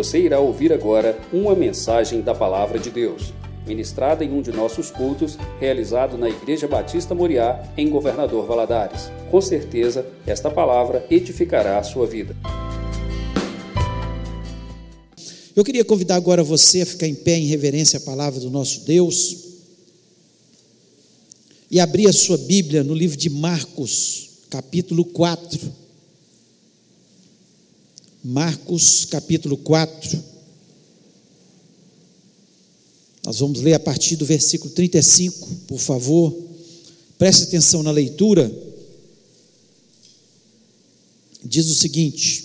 Você 0.00 0.18
irá 0.18 0.40
ouvir 0.40 0.72
agora 0.72 1.20
uma 1.30 1.54
mensagem 1.54 2.22
da 2.22 2.34
Palavra 2.34 2.78
de 2.78 2.88
Deus, 2.88 3.34
ministrada 3.66 4.24
em 4.24 4.32
um 4.32 4.40
de 4.40 4.50
nossos 4.50 4.90
cultos, 4.90 5.36
realizado 5.60 6.16
na 6.16 6.26
Igreja 6.26 6.66
Batista 6.66 7.14
Moriá, 7.14 7.70
em 7.76 7.90
Governador 7.90 8.46
Valadares. 8.46 9.10
Com 9.30 9.42
certeza, 9.42 10.06
esta 10.26 10.50
palavra 10.50 11.06
edificará 11.10 11.78
a 11.78 11.82
sua 11.82 12.06
vida. 12.06 12.34
Eu 15.54 15.62
queria 15.62 15.84
convidar 15.84 16.16
agora 16.16 16.42
você 16.42 16.80
a 16.80 16.86
ficar 16.86 17.06
em 17.06 17.14
pé 17.14 17.36
em 17.36 17.44
reverência 17.44 17.98
à 17.98 18.00
palavra 18.00 18.40
do 18.40 18.48
nosso 18.48 18.86
Deus 18.86 19.36
e 21.70 21.78
abrir 21.78 22.08
a 22.08 22.12
sua 22.14 22.38
Bíblia 22.38 22.82
no 22.82 22.94
livro 22.94 23.18
de 23.18 23.28
Marcos, 23.28 24.30
capítulo 24.48 25.04
4. 25.04 25.79
Marcos, 28.22 29.06
capítulo 29.06 29.56
4. 29.56 30.22
Nós 33.24 33.38
vamos 33.38 33.60
ler 33.60 33.74
a 33.74 33.80
partir 33.80 34.16
do 34.16 34.26
versículo 34.26 34.70
35, 34.72 35.48
por 35.66 35.78
favor. 35.78 36.36
Preste 37.18 37.44
atenção 37.44 37.82
na 37.82 37.90
leitura. 37.90 38.50
Diz 41.42 41.66
o 41.68 41.74
seguinte: 41.74 42.44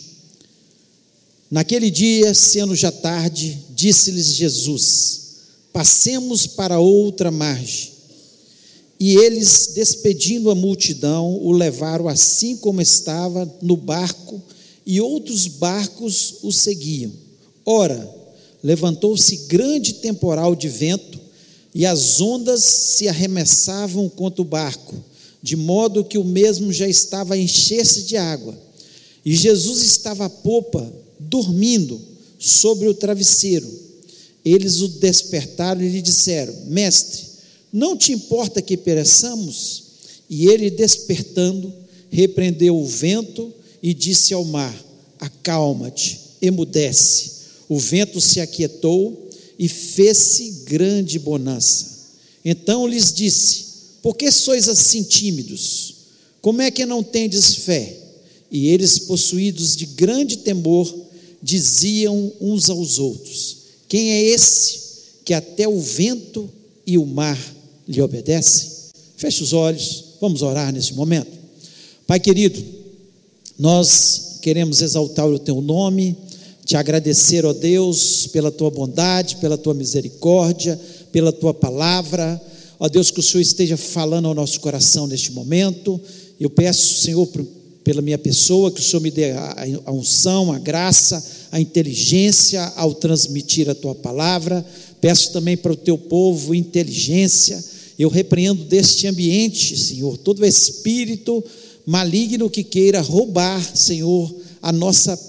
Naquele 1.52 1.92
dia, 1.92 2.34
sendo 2.34 2.74
já 2.74 2.92
tarde, 2.92 3.60
disse-lhes 3.76 4.28
Jesus: 4.28 5.22
Passemos 5.74 6.48
para 6.48 6.80
outra 6.80 7.30
margem. 7.32 7.94
E 8.98 9.18
eles, 9.18 9.72
despedindo 9.76 10.50
a 10.50 10.56
multidão, 10.56 11.38
o 11.44 11.52
levaram 11.52 12.08
assim 12.08 12.56
como 12.56 12.82
estava 12.82 13.54
no 13.62 13.76
barco 13.76 14.42
e 14.86 15.02
outros 15.02 15.48
barcos 15.48 16.36
o 16.44 16.52
seguiam. 16.52 17.12
Ora, 17.66 18.08
levantou-se 18.64 19.36
grande 19.48 19.96
temporal 19.96 20.56
de 20.56 20.68
vento, 20.68 21.20
e 21.74 21.86
as 21.86 22.22
ondas 22.22 22.64
se 22.64 23.08
arremessavam 23.08 24.08
contra 24.08 24.42
o 24.42 24.46
barco, 24.46 24.96
de 25.42 25.56
modo 25.56 26.06
que 26.06 26.18
o 26.18 26.24
mesmo 26.24 26.72
já 26.72 26.88
estava 26.88 27.34
a 27.34 27.38
encher-se 27.38 28.04
de 28.04 28.16
água. 28.16 28.58
E 29.26 29.36
Jesus 29.36 29.82
estava 29.84 30.26
à 30.26 30.30
popa, 30.30 30.90
dormindo 31.20 32.00
sobre 32.40 32.88
o 32.88 32.94
travesseiro. 32.94 33.68
Eles 34.44 34.80
o 34.80 34.88
despertaram 34.88 35.82
e 35.82 35.90
lhe 35.90 36.02
disseram: 36.02 36.54
Mestre, 36.68 37.24
não 37.74 37.98
te 37.98 38.14
importa 38.14 38.62
que 38.62 38.78
pereçamos? 38.78 39.84
E 40.30 40.48
ele, 40.48 40.70
despertando, 40.70 41.74
repreendeu 42.10 42.78
o 42.78 42.86
vento 42.86 43.54
e 43.86 43.94
disse 43.94 44.34
ao 44.34 44.44
mar: 44.44 44.76
Acalma-te, 45.20 46.20
emudece. 46.42 47.34
O 47.70 47.78
vento 47.78 48.20
se 48.20 48.42
aquietou 48.42 49.30
e 49.60 49.70
fez-se 49.70 50.64
grande 50.66 51.20
bonança. 51.20 51.86
Então 52.44 52.88
lhes 52.88 53.14
disse: 53.14 53.66
Por 54.02 54.16
que 54.16 54.32
sois 54.32 54.68
assim 54.68 55.04
tímidos? 55.04 55.98
Como 56.42 56.64
é 56.64 56.72
que 56.72 56.84
não 56.84 57.04
tendes 57.04 57.58
fé? 57.58 57.96
E 58.50 58.70
eles, 58.70 58.98
possuídos 58.98 59.76
de 59.76 59.86
grande 59.86 60.38
temor, 60.38 60.92
diziam 61.40 62.34
uns 62.42 62.72
aos 62.72 62.98
outros: 62.98 63.58
Quem 63.88 64.14
é 64.14 64.24
esse 64.24 64.80
que 65.24 65.34
até 65.36 65.68
o 65.68 65.80
vento 65.80 66.50
e 66.88 66.98
o 66.98 67.06
mar 67.06 67.40
lhe 67.88 68.02
obedecem? 68.02 68.68
Feche 69.16 69.44
os 69.44 69.54
olhos, 69.54 70.06
vamos 70.20 70.42
orar 70.42 70.74
nesse 70.74 70.96
momento. 70.96 71.36
Pai 72.08 72.20
querido, 72.20 72.75
nós 73.58 74.40
queremos 74.42 74.82
exaltar 74.82 75.28
o 75.28 75.40
teu 75.40 75.62
nome, 75.62 76.16
te 76.66 76.76
agradecer, 76.76 77.46
ó 77.46 77.54
Deus, 77.54 78.28
pela 78.28 78.52
tua 78.52 78.70
bondade, 78.70 79.38
pela 79.38 79.58
tua 79.58 79.74
misericórdia, 79.74 80.80
pela 81.12 81.32
tua 81.32 81.54
palavra. 81.54 82.42
Ó 82.80 82.90
Deus, 82.90 83.12
que 83.12 83.20
o 83.20 83.24
Senhor 83.24 83.42
esteja 83.42 83.78
falando 83.78 84.28
ao 84.28 84.34
nosso 84.34 84.60
coração 84.60 85.08
neste 85.08 85.32
momento. 85.32 86.02
Eu 86.40 86.50
peço, 86.50 87.02
Senhor, 87.02 87.30
pela 87.84 88.02
minha 88.02 88.18
pessoa, 88.18 88.72
que 88.72 88.82
o 88.82 88.84
Senhor 88.84 89.02
me 89.02 89.12
dê 89.12 89.32
a 89.32 89.92
unção, 89.92 90.52
a 90.52 90.60
graça, 90.60 91.24
a 91.52 91.62
inteligência 91.62 92.62
ao 92.76 92.94
transmitir 92.94 93.70
a 93.70 93.76
tua 93.76 93.96
palavra. 93.96 94.66
Peço 95.00 95.32
também 95.32 95.56
para 95.56 95.72
o 95.72 95.78
teu 95.78 95.98
povo 95.98 96.54
inteligência. 96.54 97.64
Eu 97.98 98.10
repreendo 98.10 98.66
deste 98.66 99.08
ambiente, 99.08 99.78
Senhor, 99.78 100.18
todo 100.18 100.46
espírito 100.46 101.44
maligno 101.86 102.50
que 102.50 102.64
queira 102.64 103.02
roubar, 103.02 103.64
Senhor, 103.76 104.34
a 104.62 104.72
nossa 104.72 105.20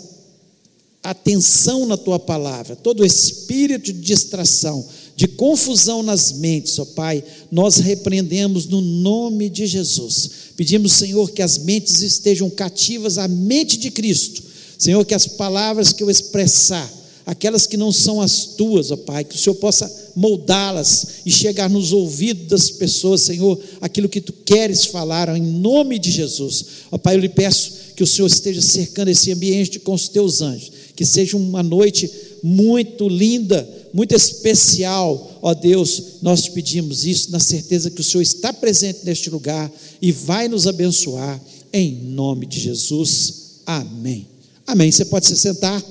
atenção 1.03 1.87
na 1.87 1.97
tua 1.97 2.19
palavra, 2.19 2.75
todo 2.75 3.05
espírito 3.05 3.93
de 3.93 4.01
distração, 4.01 4.85
de 5.15 5.29
confusão 5.29 6.03
nas 6.03 6.33
mentes, 6.33 6.79
ó 6.79 6.85
Pai, 6.85 7.23
nós 7.51 7.77
repreendemos 7.77 8.67
no 8.67 8.81
nome 8.81 9.49
de 9.49 9.67
Jesus. 9.67 10.31
Pedimos, 10.57 10.93
Senhor, 10.93 11.31
que 11.31 11.43
as 11.43 11.59
mentes 11.59 12.03
estejam 12.03 12.51
cativas 12.51 13.19
à 13.19 13.29
mente 13.29 13.79
de 13.79 13.91
Cristo. 13.91 14.43
Senhor, 14.79 15.05
que 15.05 15.15
as 15.15 15.27
palavras 15.27 15.93
que 15.93 16.03
eu 16.03 16.11
expressar, 16.11 16.93
aquelas 17.25 17.67
que 17.67 17.77
não 17.77 17.93
são 17.93 18.21
as 18.21 18.45
tuas, 18.45 18.91
ó 18.91 18.97
Pai, 18.97 19.25
que 19.25 19.37
o 19.37 19.39
Senhor 19.39 19.57
possa 19.57 20.06
moldá-las 20.17 21.07
e 21.27 21.31
chegar 21.31 21.69
nos 21.69 21.93
ouvidos 21.93 22.47
das 22.47 22.71
pessoas, 22.71 23.21
Senhor, 23.21 23.61
aquilo 23.81 24.09
que 24.09 24.21
tu 24.21 24.33
queres 24.33 24.87
falar, 24.87 25.29
em 25.37 25.43
nome 25.43 25.99
de 25.99 26.11
Jesus. 26.11 26.65
Ó 26.91 26.97
Pai, 26.97 27.15
eu 27.15 27.21
lhe 27.21 27.29
peço 27.29 27.73
que 27.95 28.03
o 28.03 28.07
Senhor 28.07 28.27
esteja 28.27 28.63
cercando 28.63 29.09
esse 29.09 29.31
ambiente 29.31 29.79
com 29.79 29.93
os 29.93 30.09
teus 30.09 30.41
anjos, 30.41 30.73
que 30.97 31.05
seja 31.05 31.37
uma 31.37 31.63
noite 31.63 32.11
muito 32.43 33.09
linda, 33.09 33.69
muito 33.93 34.15
especial, 34.15 35.39
ó 35.43 35.55
Deus, 35.55 36.03
nós 36.23 36.43
te 36.43 36.51
pedimos 36.51 37.05
isso 37.05 37.31
na 37.31 37.39
certeza 37.39 37.91
que 37.91 38.01
o 38.01 38.05
Senhor 38.05 38.23
está 38.23 38.53
presente 38.53 39.01
neste 39.05 39.31
lugar 39.31 39.71
e 40.01 40.13
vai 40.13 40.49
nos 40.49 40.67
abençoar, 40.67 41.41
em 41.73 41.93
nome 41.95 42.47
de 42.47 42.61
Jesus, 42.61 43.35
amém. 43.67 44.27
Amém. 44.67 44.91
Você 44.91 45.05
pode 45.05 45.27
se 45.27 45.37
sentar. 45.37 45.83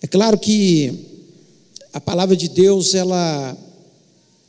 É 0.00 0.06
claro 0.06 0.38
que 0.38 0.94
a 1.92 2.00
palavra 2.00 2.36
de 2.36 2.48
Deus, 2.48 2.94
ela, 2.94 3.56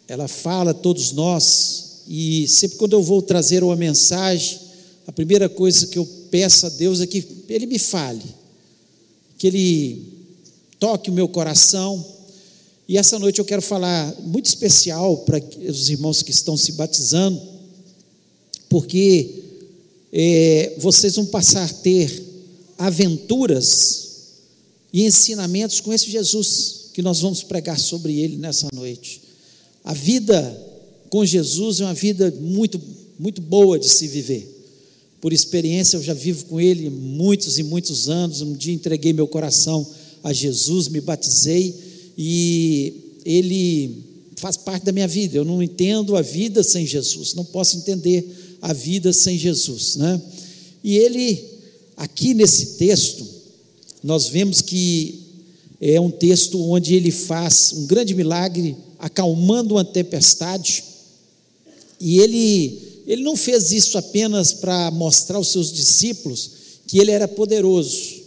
ela 0.08 0.28
fala 0.28 0.72
a 0.72 0.76
todos 0.76 1.12
nós, 1.12 2.04
e 2.08 2.48
sempre 2.48 2.78
quando 2.78 2.94
eu 2.94 3.02
vou 3.02 3.22
trazer 3.22 3.64
uma 3.64 3.76
mensagem, 3.76 4.60
a 5.08 5.12
primeira 5.12 5.50
coisa 5.50 5.88
que 5.88 5.98
eu 5.98 6.06
peço 6.30 6.68
a 6.68 6.70
Deus 6.70 7.02
é 7.02 7.08
que 7.08 7.26
Ele 7.50 7.66
me 7.66 7.80
fale, 7.80 8.24
que 9.40 9.48
Ele 9.48 10.04
toque 10.80 11.10
o 11.10 11.14
meu 11.14 11.28
coração. 11.28 12.06
E 12.88 12.96
essa 12.96 13.18
noite 13.18 13.40
eu 13.40 13.46
quero 13.46 13.62
falar 13.62 14.16
muito 14.22 14.46
especial 14.46 15.18
para 15.18 15.42
os 15.68 15.90
irmãos 15.90 16.22
que 16.22 16.30
estão 16.30 16.56
se 16.56 16.74
batizando, 16.74 17.42
porque 18.70 19.46
é, 20.14 20.76
vocês 20.78 21.16
vão 21.16 21.26
passar 21.26 21.64
a 21.66 21.74
ter 21.74 22.24
aventuras 22.78 24.09
e 24.91 25.03
ensinamentos 25.03 25.79
com 25.79 25.94
esse 25.94 26.09
Jesus 26.09 26.89
que 26.94 27.01
nós 27.01 27.22
vamos 27.22 27.44
pregar 27.44 27.79
sobre 27.79 28.19
ele 28.19 28.38
nessa 28.38 28.67
noite. 28.73 29.22
A 29.83 29.94
vida 29.94 30.67
com 31.09 31.25
Jesus 31.25 31.79
é 31.79 31.85
uma 31.85 31.94
vida 31.94 32.33
muito, 32.39 32.79
muito 33.17 33.41
boa 33.41 33.79
de 33.79 33.88
se 33.88 34.07
viver. 34.07 34.57
Por 35.22 35.33
experiência, 35.33 35.97
eu 35.97 36.03
já 36.03 36.13
vivo 36.13 36.45
com 36.45 36.59
ele 36.59 36.89
muitos 36.89 37.57
e 37.59 37.63
muitos 37.63 38.09
anos. 38.09 38.41
Um 38.41 38.53
dia 38.53 38.73
entreguei 38.73 39.11
meu 39.11 39.27
coração 39.27 39.85
a 40.23 40.31
Jesus, 40.31 40.88
me 40.88 41.01
batizei 41.01 41.75
e 42.17 42.94
ele 43.25 44.03
faz 44.38 44.57
parte 44.57 44.85
da 44.85 44.91
minha 44.91 45.07
vida. 45.07 45.38
Eu 45.38 45.45
não 45.45 45.61
entendo 45.61 46.16
a 46.16 46.21
vida 46.21 46.63
sem 46.63 46.85
Jesus, 46.85 47.33
não 47.33 47.45
posso 47.45 47.77
entender 47.77 48.57
a 48.61 48.73
vida 48.73 49.11
sem 49.13 49.38
Jesus, 49.38 49.95
né? 49.95 50.21
E 50.83 50.97
ele, 50.97 51.44
aqui 51.97 52.33
nesse 52.33 52.77
texto, 52.77 53.38
nós 54.04 54.28
vemos 54.28 54.62
que 54.62 55.19
é 55.81 56.00
um 56.00 56.12
texto 56.12 56.60
onde 56.69 56.96
ele 56.96 57.12
faz 57.12 57.74
um 57.74 57.86
grande 57.86 58.13
milagre, 58.13 58.75
acalmando 58.98 59.75
uma 59.75 59.86
tempestade, 59.86 60.84
e 62.00 62.19
ele, 62.19 63.04
ele 63.07 63.24
não 63.24 63.36
fez 63.36 63.72
isso 63.72 63.98
apenas 63.98 64.54
para 64.54 64.90
mostrar 64.92 65.38
aos 65.38 65.50
seus 65.50 65.72
discípulos 65.72 66.51
que 66.88 66.98
ele 66.98 67.12
era 67.12 67.28
poderoso, 67.28 68.22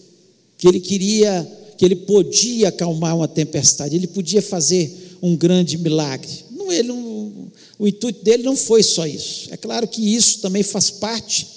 que 0.59 0.69
ele 0.69 0.81
queria, 0.81 1.51
que 1.77 1.85
ele 1.85 1.97
podia 1.97 2.69
acalmar 2.69 3.17
uma 3.17 3.29
tempestade, 3.29 3.97
ele 3.97 4.07
podia 4.07 4.43
fazer 4.43 5.19
um 5.23 5.37
grande 5.37 5.79
milagre. 5.79 6.31
Não, 6.51 6.71
ele 6.71 6.89
não, 6.89 7.51
o 7.79 7.89
intuito 7.89 8.23
dele 8.23 8.43
não 8.43 8.57
foi 8.57 8.83
só 8.83 9.07
isso. 9.07 9.49
É 9.51 9.57
claro 9.57 9.89
que 9.89 10.15
isso 10.15 10.41
também 10.41 10.63
faz 10.63 10.91
parte 10.91 11.52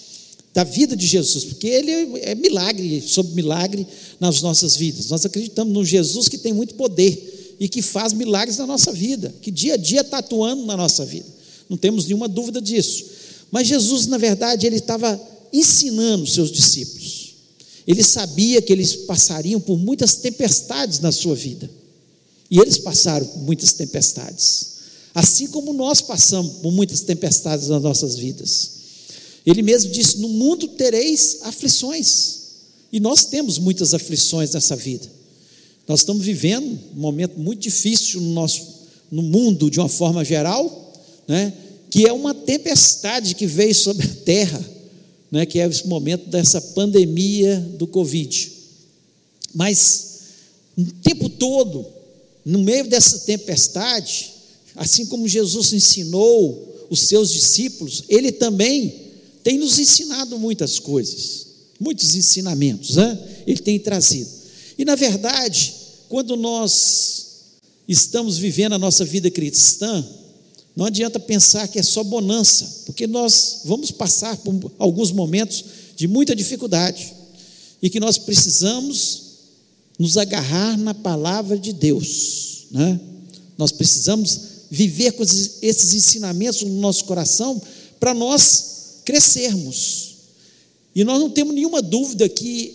da 0.55 0.63
vida 0.63 0.95
de 0.95 1.05
Jesus, 1.05 1.43
porque 1.43 1.67
ele 1.67 1.91
é 2.21 2.33
milagre 2.33 3.03
sobre 3.05 3.33
milagre 3.33 3.85
nas 4.21 4.41
nossas 4.41 4.77
vidas. 4.77 5.09
Nós 5.09 5.25
acreditamos 5.25 5.73
num 5.73 5.83
Jesus 5.83 6.29
que 6.29 6.37
tem 6.37 6.53
muito 6.53 6.75
poder 6.75 7.55
e 7.59 7.67
que 7.67 7.81
faz 7.81 8.13
milagres 8.13 8.57
na 8.57 8.65
nossa 8.65 8.93
vida, 8.93 9.35
que 9.41 9.51
dia 9.51 9.73
a 9.73 9.77
dia 9.77 9.99
está 9.99 10.19
atuando 10.19 10.65
na 10.65 10.77
nossa 10.77 11.03
vida. 11.05 11.27
Não 11.69 11.75
temos 11.75 12.05
nenhuma 12.05 12.29
dúvida 12.29 12.61
disso. 12.61 13.03
Mas 13.51 13.67
Jesus, 13.67 14.07
na 14.07 14.17
verdade, 14.17 14.65
ele 14.65 14.77
estava 14.77 15.21
ensinando 15.51 16.25
seus 16.25 16.49
discípulos. 16.49 17.35
Ele 17.85 18.01
sabia 18.01 18.61
que 18.61 18.71
eles 18.71 18.95
passariam 18.95 19.59
por 19.59 19.77
muitas 19.77 20.15
tempestades 20.15 20.99
na 20.99 21.11
sua 21.11 21.35
vida. 21.35 21.69
E 22.49 22.59
eles 22.59 22.77
passaram 22.77 23.25
por 23.25 23.41
muitas 23.41 23.73
tempestades. 23.73 24.75
Assim 25.13 25.47
como 25.47 25.73
nós 25.73 25.99
passamos 25.99 26.59
por 26.61 26.71
muitas 26.71 27.01
tempestades 27.01 27.67
nas 27.67 27.81
nossas 27.81 28.15
vidas. 28.15 28.74
Ele 29.45 29.61
mesmo 29.61 29.91
disse: 29.91 30.17
No 30.17 30.29
mundo 30.29 30.67
tereis 30.69 31.39
aflições. 31.43 32.43
E 32.91 32.99
nós 32.99 33.25
temos 33.25 33.59
muitas 33.59 33.93
aflições 33.93 34.51
nessa 34.51 34.75
vida. 34.75 35.07
Nós 35.87 35.99
estamos 35.99 36.25
vivendo 36.25 36.79
um 36.95 36.99
momento 36.99 37.39
muito 37.39 37.61
difícil 37.61 38.21
no 38.21 38.33
nosso 38.33 38.75
no 39.11 39.21
mundo 39.21 39.69
de 39.69 39.79
uma 39.79 39.87
forma 39.87 40.25
geral, 40.25 40.93
né? 41.27 41.53
Que 41.89 42.07
é 42.07 42.11
uma 42.11 42.33
tempestade 42.33 43.35
que 43.35 43.45
veio 43.45 43.75
sobre 43.75 44.05
a 44.05 44.15
terra, 44.25 44.65
né? 45.31 45.45
Que 45.45 45.59
é 45.59 45.67
esse 45.67 45.87
momento 45.87 46.29
dessa 46.29 46.59
pandemia 46.59 47.59
do 47.77 47.85
Covid. 47.85 48.51
Mas 49.53 50.19
o 50.77 50.83
tempo 51.03 51.29
todo, 51.29 51.85
no 52.43 52.59
meio 52.59 52.87
dessa 52.87 53.19
tempestade, 53.19 54.33
assim 54.75 55.05
como 55.05 55.27
Jesus 55.27 55.71
ensinou 55.71 56.87
os 56.89 57.01
seus 57.01 57.31
discípulos, 57.31 58.03
ele 58.09 58.31
também 58.31 59.04
tem 59.45 59.59
nos 59.59 59.77
ensinado 59.77 60.39
muitas 60.39 60.79
coisas, 60.79 61.45
muitos 61.79 62.15
ensinamentos, 62.15 62.95
né? 62.95 63.15
Ele 63.45 63.59
tem 63.59 63.77
trazido. 63.77 64.27
E 64.75 64.83
na 64.83 64.95
verdade, 64.95 65.71
quando 66.09 66.35
nós 66.35 67.25
estamos 67.87 68.39
vivendo 68.39 68.73
a 68.73 68.79
nossa 68.79 69.05
vida 69.05 69.29
cristã, 69.29 70.03
não 70.75 70.85
adianta 70.87 71.19
pensar 71.19 71.67
que 71.67 71.77
é 71.77 71.83
só 71.83 72.03
bonança, 72.03 72.85
porque 72.87 73.05
nós 73.05 73.61
vamos 73.65 73.91
passar 73.91 74.35
por 74.37 74.71
alguns 74.79 75.11
momentos 75.11 75.63
de 75.95 76.07
muita 76.07 76.35
dificuldade 76.35 77.13
e 77.83 77.87
que 77.87 77.99
nós 77.99 78.17
precisamos 78.17 79.21
nos 79.99 80.17
agarrar 80.17 80.75
na 80.75 80.95
palavra 80.95 81.55
de 81.55 81.71
Deus, 81.71 82.65
né? 82.71 82.99
Nós 83.59 83.71
precisamos 83.71 84.39
viver 84.71 85.11
com 85.11 85.21
esses 85.21 85.93
ensinamentos 85.93 86.63
no 86.63 86.81
nosso 86.81 87.05
coração 87.05 87.61
para 87.99 88.11
nós 88.11 88.74
crescermos. 89.05 90.15
E 90.95 91.03
nós 91.03 91.19
não 91.19 91.29
temos 91.29 91.53
nenhuma 91.53 91.81
dúvida 91.81 92.27
que 92.27 92.73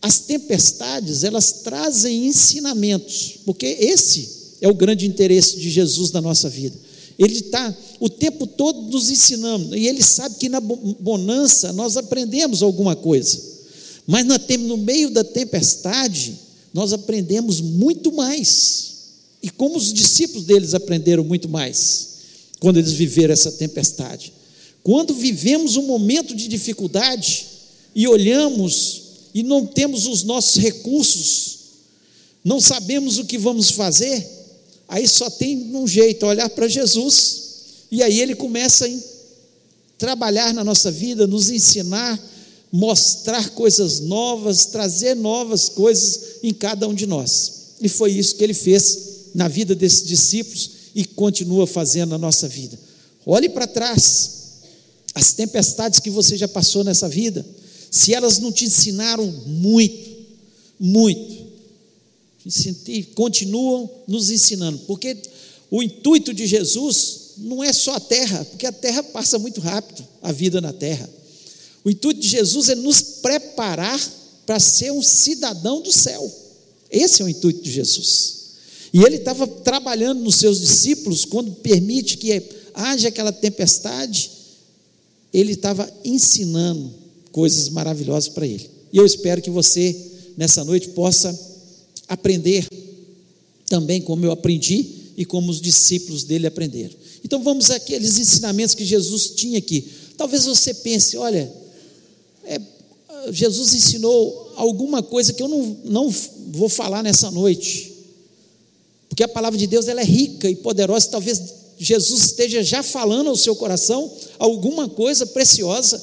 as 0.00 0.18
tempestades, 0.18 1.24
elas 1.24 1.52
trazem 1.64 2.26
ensinamentos, 2.26 3.38
porque 3.44 3.66
esse 3.66 4.56
é 4.60 4.68
o 4.68 4.74
grande 4.74 5.06
interesse 5.06 5.56
de 5.56 5.70
Jesus 5.70 6.10
na 6.10 6.20
nossa 6.20 6.48
vida. 6.48 6.76
Ele 7.18 7.34
está 7.34 7.76
o 8.00 8.08
tempo 8.08 8.46
todo 8.46 8.82
nos 8.90 9.10
ensinando, 9.10 9.76
e 9.76 9.86
ele 9.86 10.02
sabe 10.02 10.36
que 10.36 10.48
na 10.48 10.60
bonança 10.60 11.72
nós 11.72 11.96
aprendemos 11.96 12.62
alguma 12.62 12.96
coisa, 12.96 13.40
mas 14.06 14.26
no 14.26 14.76
meio 14.76 15.10
da 15.10 15.22
tempestade, 15.22 16.36
nós 16.74 16.92
aprendemos 16.92 17.60
muito 17.60 18.10
mais. 18.12 18.92
E 19.40 19.50
como 19.50 19.76
os 19.76 19.92
discípulos 19.92 20.44
deles 20.44 20.74
aprenderam 20.74 21.22
muito 21.22 21.48
mais, 21.48 22.08
quando 22.58 22.78
eles 22.78 22.92
viveram 22.92 23.32
essa 23.32 23.52
tempestade. 23.52 24.32
Quando 24.82 25.14
vivemos 25.14 25.76
um 25.76 25.86
momento 25.86 26.34
de 26.34 26.48
dificuldade 26.48 27.46
e 27.94 28.08
olhamos 28.08 29.02
e 29.34 29.42
não 29.42 29.64
temos 29.64 30.06
os 30.06 30.24
nossos 30.24 30.56
recursos, 30.56 31.58
não 32.44 32.60
sabemos 32.60 33.18
o 33.18 33.24
que 33.24 33.38
vamos 33.38 33.70
fazer, 33.70 34.26
aí 34.88 35.06
só 35.06 35.30
tem 35.30 35.74
um 35.74 35.86
jeito, 35.86 36.26
olhar 36.26 36.50
para 36.50 36.66
Jesus, 36.66 37.42
e 37.90 38.02
aí 38.02 38.20
ele 38.20 38.34
começa 38.34 38.86
a 38.86 38.90
trabalhar 39.96 40.52
na 40.52 40.64
nossa 40.64 40.90
vida, 40.90 41.26
nos 41.26 41.50
ensinar, 41.50 42.18
mostrar 42.72 43.50
coisas 43.50 44.00
novas, 44.00 44.66
trazer 44.66 45.14
novas 45.14 45.68
coisas 45.68 46.38
em 46.42 46.52
cada 46.52 46.88
um 46.88 46.94
de 46.94 47.06
nós. 47.06 47.52
E 47.80 47.88
foi 47.88 48.12
isso 48.12 48.34
que 48.34 48.42
ele 48.42 48.54
fez 48.54 48.98
na 49.34 49.46
vida 49.46 49.74
desses 49.74 50.04
discípulos 50.04 50.70
e 50.94 51.04
continua 51.04 51.66
fazendo 51.66 52.10
na 52.10 52.18
nossa 52.18 52.48
vida. 52.48 52.78
Olhe 53.24 53.48
para 53.48 53.66
trás, 53.66 54.41
as 55.14 55.32
tempestades 55.32 56.00
que 56.00 56.10
você 56.10 56.36
já 56.36 56.48
passou 56.48 56.82
nessa 56.84 57.08
vida 57.08 57.44
se 57.90 58.14
elas 58.14 58.38
não 58.38 58.50
te 58.50 58.64
ensinaram 58.64 59.26
muito, 59.46 60.10
muito, 60.80 61.46
e 62.88 63.02
continuam 63.14 63.88
nos 64.08 64.30
ensinando, 64.30 64.78
porque 64.86 65.14
o 65.70 65.82
intuito 65.82 66.32
de 66.32 66.46
Jesus 66.46 67.32
não 67.36 67.62
é 67.62 67.70
só 67.70 67.94
a 67.94 68.00
terra, 68.00 68.44
porque 68.46 68.66
a 68.66 68.72
terra 68.72 69.02
passa 69.02 69.38
muito 69.38 69.60
rápido, 69.60 70.06
a 70.22 70.32
vida 70.32 70.60
na 70.60 70.72
terra. 70.72 71.08
O 71.84 71.90
intuito 71.90 72.20
de 72.20 72.28
Jesus 72.28 72.70
é 72.70 72.74
nos 72.74 73.02
preparar 73.02 74.00
para 74.46 74.58
ser 74.58 74.90
um 74.90 75.02
cidadão 75.02 75.82
do 75.82 75.92
céu. 75.92 76.30
Esse 76.90 77.22
é 77.22 77.24
o 77.24 77.28
intuito 77.28 77.62
de 77.62 77.70
Jesus. 77.70 78.42
E 78.92 79.02
ele 79.02 79.16
estava 79.16 79.46
trabalhando 79.46 80.20
nos 80.20 80.36
seus 80.36 80.60
discípulos 80.60 81.24
quando 81.24 81.52
permite 81.52 82.16
que 82.16 82.42
haja 82.74 83.08
aquela 83.08 83.32
tempestade, 83.32 84.30
ele 85.32 85.52
estava 85.52 85.90
ensinando 86.04 86.92
coisas 87.30 87.68
maravilhosas 87.68 88.28
para 88.28 88.46
ele. 88.46 88.68
E 88.92 88.98
eu 88.98 89.06
espero 89.06 89.40
que 89.40 89.50
você, 89.50 89.96
nessa 90.36 90.62
noite, 90.64 90.88
possa 90.88 91.36
aprender 92.08 92.66
também 93.66 94.02
como 94.02 94.24
eu 94.24 94.30
aprendi 94.30 94.86
e 95.16 95.24
como 95.24 95.50
os 95.50 95.60
discípulos 95.60 96.24
dele 96.24 96.46
aprenderam. 96.46 96.94
Então 97.24 97.42
vamos 97.42 97.70
àqueles 97.70 98.18
ensinamentos 98.18 98.74
que 98.74 98.84
Jesus 98.84 99.30
tinha 99.30 99.58
aqui. 99.58 99.88
Talvez 100.16 100.44
você 100.44 100.74
pense, 100.74 101.16
olha, 101.16 101.50
é, 102.44 102.60
Jesus 103.30 103.72
ensinou 103.74 104.52
alguma 104.56 105.02
coisa 105.02 105.32
que 105.32 105.42
eu 105.42 105.48
não, 105.48 105.76
não 105.84 106.14
vou 106.48 106.68
falar 106.68 107.02
nessa 107.02 107.30
noite, 107.30 107.92
porque 109.08 109.22
a 109.22 109.28
palavra 109.28 109.58
de 109.58 109.66
Deus 109.66 109.88
ela 109.88 110.00
é 110.00 110.04
rica 110.04 110.50
e 110.50 110.56
poderosa. 110.56 111.08
Talvez 111.08 111.61
Jesus 111.78 112.24
esteja 112.24 112.62
já 112.62 112.82
falando 112.82 113.28
ao 113.28 113.36
seu 113.36 113.56
coração 113.56 114.10
alguma 114.38 114.88
coisa 114.88 115.26
preciosa 115.26 116.02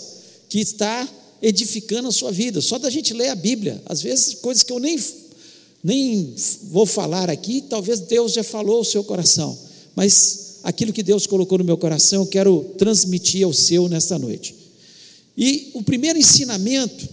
que 0.49 0.59
está 0.59 1.07
edificando 1.41 2.07
a 2.07 2.11
sua 2.11 2.31
vida. 2.31 2.61
Só 2.61 2.77
da 2.77 2.89
gente 2.89 3.13
ler 3.13 3.29
a 3.29 3.35
Bíblia, 3.35 3.81
às 3.85 4.01
vezes 4.01 4.35
coisas 4.35 4.63
que 4.63 4.73
eu 4.73 4.79
nem, 4.79 4.99
nem 5.83 6.33
vou 6.63 6.85
falar 6.85 7.29
aqui, 7.29 7.61
talvez 7.61 7.99
Deus 8.01 8.33
já 8.33 8.43
falou 8.43 8.77
ao 8.77 8.83
seu 8.83 9.03
coração, 9.03 9.57
mas 9.95 10.57
aquilo 10.63 10.93
que 10.93 11.03
Deus 11.03 11.25
colocou 11.25 11.57
no 11.57 11.63
meu 11.63 11.77
coração, 11.77 12.23
eu 12.23 12.27
quero 12.27 12.65
transmitir 12.77 13.45
ao 13.45 13.53
seu 13.53 13.87
nesta 13.87 14.19
noite. 14.19 14.55
E 15.37 15.71
o 15.73 15.81
primeiro 15.81 16.19
ensinamento 16.19 17.07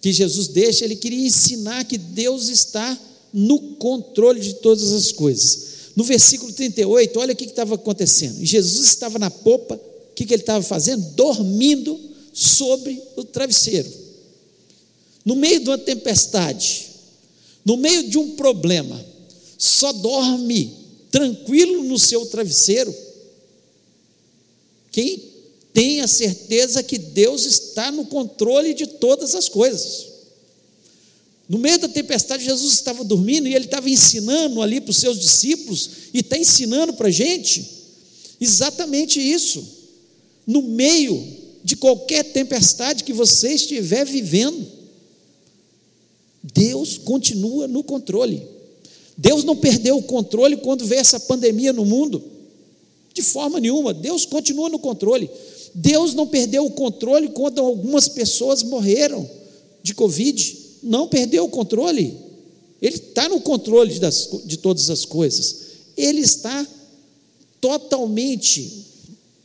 que 0.00 0.12
Jesus 0.12 0.48
deixa, 0.48 0.84
ele 0.84 0.96
queria 0.96 1.26
ensinar 1.26 1.84
que 1.84 1.98
Deus 1.98 2.48
está 2.48 2.98
no 3.32 3.58
controle 3.74 4.40
de 4.40 4.54
todas 4.54 4.92
as 4.92 5.12
coisas. 5.12 5.68
No 5.98 6.04
versículo 6.04 6.52
38, 6.52 7.18
olha 7.18 7.32
o 7.32 7.36
que 7.36 7.44
estava 7.44 7.74
acontecendo. 7.74 8.44
Jesus 8.44 8.86
estava 8.86 9.18
na 9.18 9.32
popa, 9.32 9.74
o 9.74 10.14
que, 10.14 10.24
que 10.24 10.32
ele 10.32 10.44
estava 10.44 10.62
fazendo? 10.62 11.04
Dormindo 11.16 11.98
sobre 12.32 13.02
o 13.16 13.24
travesseiro. 13.24 13.92
No 15.24 15.34
meio 15.34 15.58
de 15.58 15.68
uma 15.68 15.76
tempestade, 15.76 16.86
no 17.64 17.76
meio 17.76 18.08
de 18.08 18.16
um 18.16 18.36
problema, 18.36 19.04
só 19.58 19.92
dorme 19.92 20.72
tranquilo 21.10 21.82
no 21.82 21.98
seu 21.98 22.24
travesseiro 22.26 22.94
quem 24.92 25.20
tem 25.72 26.00
a 26.00 26.06
certeza 26.06 26.80
que 26.80 26.96
Deus 26.96 27.44
está 27.44 27.90
no 27.90 28.06
controle 28.06 28.72
de 28.72 28.86
todas 28.86 29.34
as 29.34 29.48
coisas. 29.48 30.06
No 31.48 31.58
meio 31.58 31.78
da 31.78 31.88
tempestade, 31.88 32.44
Jesus 32.44 32.74
estava 32.74 33.02
dormindo 33.02 33.48
e 33.48 33.54
ele 33.54 33.64
estava 33.64 33.88
ensinando 33.88 34.60
ali 34.60 34.80
para 34.80 34.90
os 34.90 34.98
seus 34.98 35.18
discípulos, 35.18 35.90
e 36.12 36.18
está 36.18 36.36
ensinando 36.36 36.92
para 36.92 37.08
a 37.08 37.12
gente 37.12 37.66
exatamente 38.40 39.18
isso. 39.18 39.66
No 40.46 40.62
meio 40.62 41.38
de 41.64 41.76
qualquer 41.76 42.24
tempestade 42.24 43.04
que 43.04 43.12
você 43.12 43.52
estiver 43.52 44.04
vivendo. 44.04 44.66
Deus 46.54 46.96
continua 46.96 47.66
no 47.66 47.82
controle. 47.82 48.42
Deus 49.16 49.44
não 49.44 49.56
perdeu 49.56 49.98
o 49.98 50.02
controle 50.02 50.56
quando 50.56 50.86
veio 50.86 51.00
essa 51.00 51.20
pandemia 51.20 51.72
no 51.72 51.84
mundo. 51.84 52.22
De 53.12 53.22
forma 53.22 53.58
nenhuma, 53.58 53.92
Deus 53.92 54.24
continua 54.24 54.68
no 54.68 54.78
controle. 54.78 55.28
Deus 55.74 56.14
não 56.14 56.26
perdeu 56.26 56.64
o 56.64 56.70
controle 56.70 57.28
quando 57.28 57.58
algumas 57.58 58.08
pessoas 58.08 58.62
morreram 58.62 59.28
de 59.82 59.94
Covid. 59.94 60.67
Não 60.82 61.08
perdeu 61.08 61.44
o 61.44 61.50
controle. 61.50 62.16
Ele 62.80 62.96
está 62.96 63.28
no 63.28 63.40
controle 63.40 63.98
das, 63.98 64.28
de 64.44 64.56
todas 64.56 64.90
as 64.90 65.04
coisas. 65.04 65.56
Ele 65.96 66.20
está 66.20 66.66
totalmente 67.60 68.86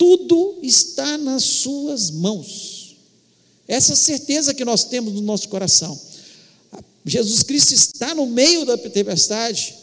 tudo 0.03 0.59
está 0.61 1.17
nas 1.17 1.43
suas 1.43 2.11
mãos. 2.11 2.97
Essa 3.65 3.95
certeza 3.95 4.53
que 4.53 4.65
nós 4.65 4.83
temos 4.83 5.13
no 5.13 5.21
nosso 5.21 5.47
coração. 5.47 5.97
Jesus 7.05 7.41
Cristo 7.43 7.73
está 7.73 8.13
no 8.13 8.25
meio 8.25 8.65
da 8.65 8.77
tempestade, 8.77 9.73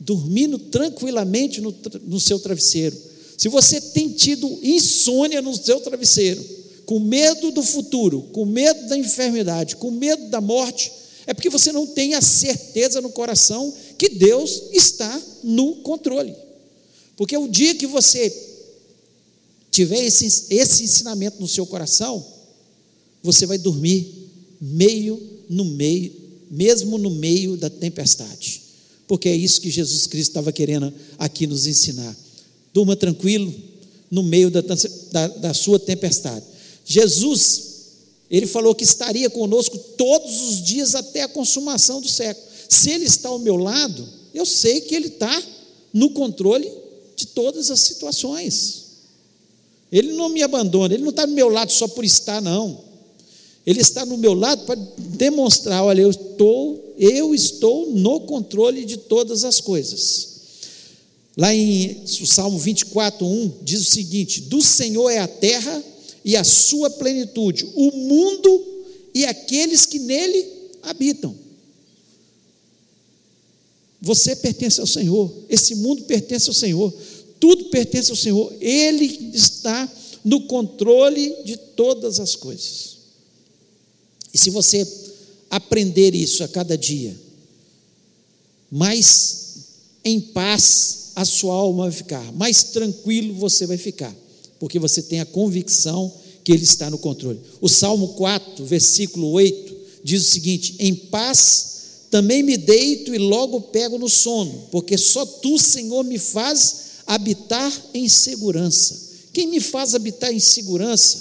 dormindo 0.00 0.58
tranquilamente 0.58 1.60
no, 1.60 1.74
no 2.04 2.18
seu 2.18 2.38
travesseiro. 2.38 2.96
Se 3.36 3.50
você 3.50 3.78
tem 3.78 4.12
tido 4.12 4.48
insônia 4.62 5.42
no 5.42 5.54
seu 5.54 5.78
travesseiro, 5.80 6.42
com 6.86 7.00
medo 7.00 7.50
do 7.50 7.62
futuro, 7.62 8.22
com 8.32 8.46
medo 8.46 8.88
da 8.88 8.96
enfermidade, 8.96 9.76
com 9.76 9.90
medo 9.90 10.28
da 10.28 10.40
morte, 10.40 10.92
é 11.26 11.34
porque 11.34 11.50
você 11.50 11.72
não 11.72 11.86
tem 11.86 12.14
a 12.14 12.22
certeza 12.22 13.00
no 13.00 13.10
coração 13.10 13.74
que 13.98 14.08
Deus 14.08 14.62
está 14.72 15.20
no 15.42 15.76
controle. 15.76 16.32
Porque 17.16 17.36
o 17.36 17.48
dia 17.48 17.74
que 17.74 17.86
você 17.86 18.32
tiver 19.70 20.04
esse, 20.04 20.46
esse 20.50 20.84
ensinamento 20.84 21.40
no 21.40 21.48
seu 21.48 21.66
coração, 21.66 22.24
você 23.22 23.44
vai 23.44 23.58
dormir 23.58 24.30
meio 24.60 25.20
no 25.48 25.64
meio, 25.64 26.12
mesmo 26.48 26.96
no 26.96 27.10
meio 27.10 27.56
da 27.56 27.68
tempestade. 27.68 28.62
Porque 29.08 29.28
é 29.28 29.34
isso 29.34 29.60
que 29.60 29.70
Jesus 29.70 30.06
Cristo 30.06 30.30
estava 30.30 30.52
querendo 30.52 30.92
aqui 31.18 31.46
nos 31.46 31.66
ensinar. 31.66 32.16
Durma 32.72 32.94
tranquilo 32.94 33.52
no 34.10 34.22
meio 34.22 34.50
da, 34.50 34.62
da, 35.10 35.28
da 35.28 35.54
sua 35.54 35.78
tempestade. 35.78 36.44
Jesus, 36.86 37.62
ele 38.30 38.46
falou 38.46 38.74
que 38.74 38.84
estaria 38.84 39.28
conosco 39.28 39.76
todos 39.76 40.40
os 40.42 40.62
dias 40.62 40.94
até 40.94 41.22
a 41.22 41.28
consumação 41.28 42.00
do 42.00 42.08
século. 42.08 42.46
Se 42.68 42.90
ele 42.90 43.04
está 43.04 43.28
ao 43.28 43.40
meu 43.40 43.56
lado, 43.56 44.08
eu 44.32 44.46
sei 44.46 44.80
que 44.80 44.94
ele 44.94 45.08
está 45.08 45.42
no 45.92 46.10
controle 46.10 46.70
de 47.16 47.26
todas 47.26 47.70
as 47.70 47.80
situações. 47.80 48.84
Ele 49.90 50.12
não 50.12 50.28
me 50.28 50.42
abandona, 50.42 50.94
ele 50.94 51.02
não 51.02 51.10
está 51.10 51.26
do 51.26 51.32
meu 51.32 51.48
lado 51.48 51.72
só 51.72 51.88
por 51.88 52.04
estar, 52.04 52.40
não. 52.40 52.84
Ele 53.66 53.80
está 53.80 54.06
no 54.06 54.16
meu 54.16 54.34
lado 54.34 54.64
para 54.64 54.78
demonstrar: 54.96 55.84
olha, 55.84 56.02
eu 56.02 56.10
estou, 56.10 56.94
eu 56.96 57.34
estou 57.34 57.90
no 57.90 58.20
controle 58.20 58.84
de 58.84 58.96
todas 58.96 59.44
as 59.44 59.60
coisas. 59.60 60.36
Lá 61.36 61.54
em 61.54 62.06
Salmo 62.06 62.58
24, 62.58 63.26
1, 63.26 63.52
diz 63.62 63.80
o 63.80 63.90
seguinte: 63.92 64.40
Do 64.42 64.62
Senhor 64.62 65.10
é 65.10 65.18
a 65.18 65.28
terra 65.28 65.82
e 66.26 66.34
a 66.34 66.42
sua 66.42 66.90
plenitude, 66.90 67.70
o 67.76 67.92
mundo 67.92 68.84
e 69.14 69.24
aqueles 69.24 69.86
que 69.86 70.00
nele 70.00 70.44
habitam. 70.82 71.32
Você 74.02 74.34
pertence 74.34 74.80
ao 74.80 74.88
Senhor, 74.88 75.32
esse 75.48 75.76
mundo 75.76 76.02
pertence 76.02 76.48
ao 76.48 76.54
Senhor, 76.54 76.92
tudo 77.38 77.66
pertence 77.66 78.10
ao 78.10 78.16
Senhor, 78.16 78.52
Ele 78.60 79.30
está 79.32 79.88
no 80.24 80.48
controle 80.48 81.32
de 81.44 81.56
todas 81.56 82.18
as 82.18 82.34
coisas. 82.34 82.96
E 84.34 84.38
se 84.38 84.50
você 84.50 84.84
aprender 85.48 86.12
isso 86.12 86.42
a 86.42 86.48
cada 86.48 86.76
dia, 86.76 87.16
mais 88.68 89.58
em 90.04 90.20
paz 90.20 91.12
a 91.14 91.24
sua 91.24 91.54
alma 91.54 91.84
vai 91.84 91.92
ficar, 91.92 92.32
mais 92.32 92.64
tranquilo 92.64 93.32
você 93.34 93.64
vai 93.64 93.78
ficar 93.78 94.25
porque 94.58 94.78
você 94.78 95.02
tem 95.02 95.20
a 95.20 95.26
convicção 95.26 96.12
que 96.42 96.52
Ele 96.52 96.64
está 96.64 96.88
no 96.88 96.98
controle. 96.98 97.40
O 97.60 97.68
Salmo 97.68 98.08
4, 98.08 98.64
versículo 98.64 99.30
8, 99.30 99.76
diz 100.04 100.26
o 100.26 100.30
seguinte: 100.30 100.76
Em 100.78 100.94
paz 100.94 101.76
também 102.10 102.42
me 102.42 102.56
deito 102.56 103.14
e 103.14 103.18
logo 103.18 103.60
pego 103.60 103.98
no 103.98 104.08
sono, 104.08 104.68
porque 104.70 104.96
só 104.96 105.26
tu, 105.26 105.58
Senhor, 105.58 106.04
me 106.04 106.18
faz 106.18 106.76
habitar 107.06 107.72
em 107.92 108.08
segurança. 108.08 109.06
Quem 109.32 109.48
me 109.48 109.60
faz 109.60 109.94
habitar 109.94 110.32
em 110.32 110.40
segurança? 110.40 111.18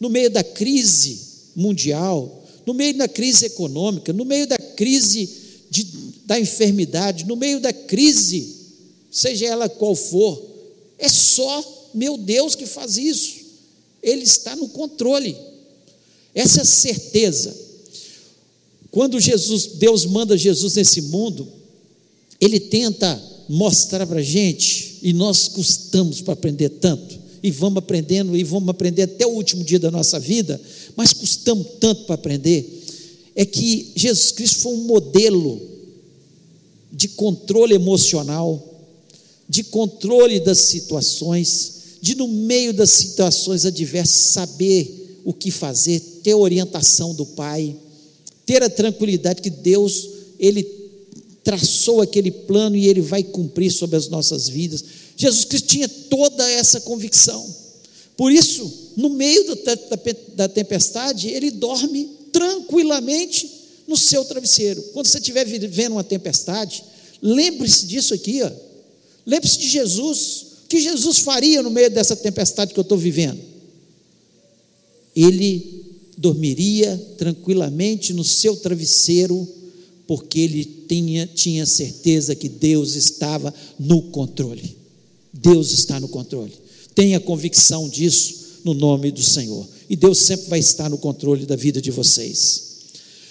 No 0.00 0.08
meio 0.08 0.30
da 0.30 0.42
crise 0.42 1.20
mundial, 1.54 2.42
no 2.66 2.74
meio 2.74 2.96
da 2.96 3.06
crise 3.06 3.46
econômica, 3.46 4.12
no 4.12 4.24
meio 4.24 4.46
da 4.46 4.58
crise 4.58 5.28
de, 5.70 5.86
da 6.24 6.40
enfermidade, 6.40 7.26
no 7.26 7.36
meio 7.36 7.60
da 7.60 7.72
crise, 7.72 8.56
seja 9.10 9.46
ela 9.46 9.68
qual 9.68 9.94
for, 9.94 10.42
é 10.98 11.08
só 11.08 11.83
meu 11.94 12.18
Deus 12.18 12.54
que 12.54 12.66
faz 12.66 12.96
isso. 12.96 13.44
Ele 14.02 14.22
está 14.22 14.54
no 14.56 14.68
controle. 14.68 15.36
Essa 16.34 16.64
certeza. 16.64 17.54
Quando 18.90 19.20
Jesus, 19.20 19.66
Deus 19.74 20.04
manda 20.04 20.36
Jesus 20.36 20.74
nesse 20.74 21.00
mundo, 21.02 21.48
ele 22.40 22.60
tenta 22.60 23.20
mostrar 23.48 24.06
para 24.06 24.20
a 24.20 24.22
gente, 24.22 24.98
e 25.02 25.12
nós 25.12 25.48
custamos 25.48 26.20
para 26.20 26.34
aprender 26.34 26.68
tanto, 26.68 27.18
e 27.42 27.50
vamos 27.50 27.78
aprendendo, 27.78 28.36
e 28.36 28.44
vamos 28.44 28.68
aprender 28.68 29.02
até 29.02 29.26
o 29.26 29.30
último 29.30 29.64
dia 29.64 29.78
da 29.78 29.90
nossa 29.90 30.18
vida, 30.18 30.60
mas 30.96 31.12
custamos 31.12 31.66
tanto 31.80 32.04
para 32.04 32.14
aprender, 32.14 32.82
é 33.34 33.44
que 33.44 33.92
Jesus 33.94 34.30
Cristo 34.30 34.60
foi 34.60 34.72
um 34.72 34.84
modelo 34.84 35.60
de 36.92 37.08
controle 37.08 37.74
emocional, 37.74 38.62
de 39.48 39.64
controle 39.64 40.40
das 40.40 40.58
situações, 40.58 41.73
de 42.04 42.14
no 42.14 42.28
meio 42.28 42.74
das 42.74 42.90
situações 42.90 43.64
adversas 43.64 44.32
saber 44.32 45.22
o 45.24 45.32
que 45.32 45.50
fazer, 45.50 45.98
ter 46.22 46.34
orientação 46.34 47.14
do 47.14 47.24
Pai, 47.24 47.74
ter 48.44 48.62
a 48.62 48.68
tranquilidade 48.68 49.40
que 49.40 49.48
Deus, 49.48 50.10
Ele 50.38 50.64
traçou 51.42 52.02
aquele 52.02 52.30
plano 52.30 52.76
e 52.76 52.88
Ele 52.88 53.00
vai 53.00 53.22
cumprir 53.22 53.72
sobre 53.72 53.96
as 53.96 54.08
nossas 54.08 54.50
vidas. 54.50 54.84
Jesus 55.16 55.46
Cristo 55.46 55.66
tinha 55.66 55.88
toda 55.88 56.46
essa 56.50 56.78
convicção. 56.82 57.42
Por 58.18 58.30
isso, 58.30 58.70
no 58.98 59.08
meio 59.08 59.42
da, 59.64 59.74
da 60.34 60.48
tempestade, 60.48 61.30
Ele 61.30 61.50
dorme 61.50 62.10
tranquilamente 62.30 63.50
no 63.88 63.96
seu 63.96 64.26
travesseiro. 64.26 64.82
Quando 64.92 65.06
você 65.06 65.16
estiver 65.16 65.46
vivendo 65.46 65.92
uma 65.92 66.04
tempestade, 66.04 66.84
lembre-se 67.22 67.86
disso 67.86 68.12
aqui, 68.12 68.42
lembre-se 69.24 69.56
de 69.56 69.70
Jesus 69.70 70.43
que 70.68 70.80
Jesus 70.80 71.18
faria 71.18 71.62
no 71.62 71.70
meio 71.70 71.90
dessa 71.90 72.16
tempestade 72.16 72.72
que 72.72 72.80
eu 72.80 72.82
estou 72.82 72.98
vivendo? 72.98 73.40
Ele 75.14 75.84
dormiria 76.16 76.96
tranquilamente 77.18 78.12
no 78.12 78.24
seu 78.24 78.56
travesseiro, 78.56 79.46
porque 80.06 80.40
ele 80.40 80.64
tinha, 80.88 81.26
tinha 81.26 81.66
certeza 81.66 82.34
que 82.34 82.48
Deus 82.48 82.94
estava 82.94 83.52
no 83.78 84.02
controle. 84.02 84.76
Deus 85.32 85.70
está 85.72 85.98
no 85.98 86.08
controle. 86.08 86.52
Tenha 86.94 87.18
convicção 87.20 87.88
disso 87.88 88.60
no 88.64 88.74
nome 88.74 89.10
do 89.10 89.22
Senhor. 89.22 89.66
E 89.88 89.96
Deus 89.96 90.18
sempre 90.18 90.48
vai 90.48 90.58
estar 90.58 90.88
no 90.88 90.98
controle 90.98 91.44
da 91.44 91.56
vida 91.56 91.80
de 91.80 91.90
vocês. 91.90 92.62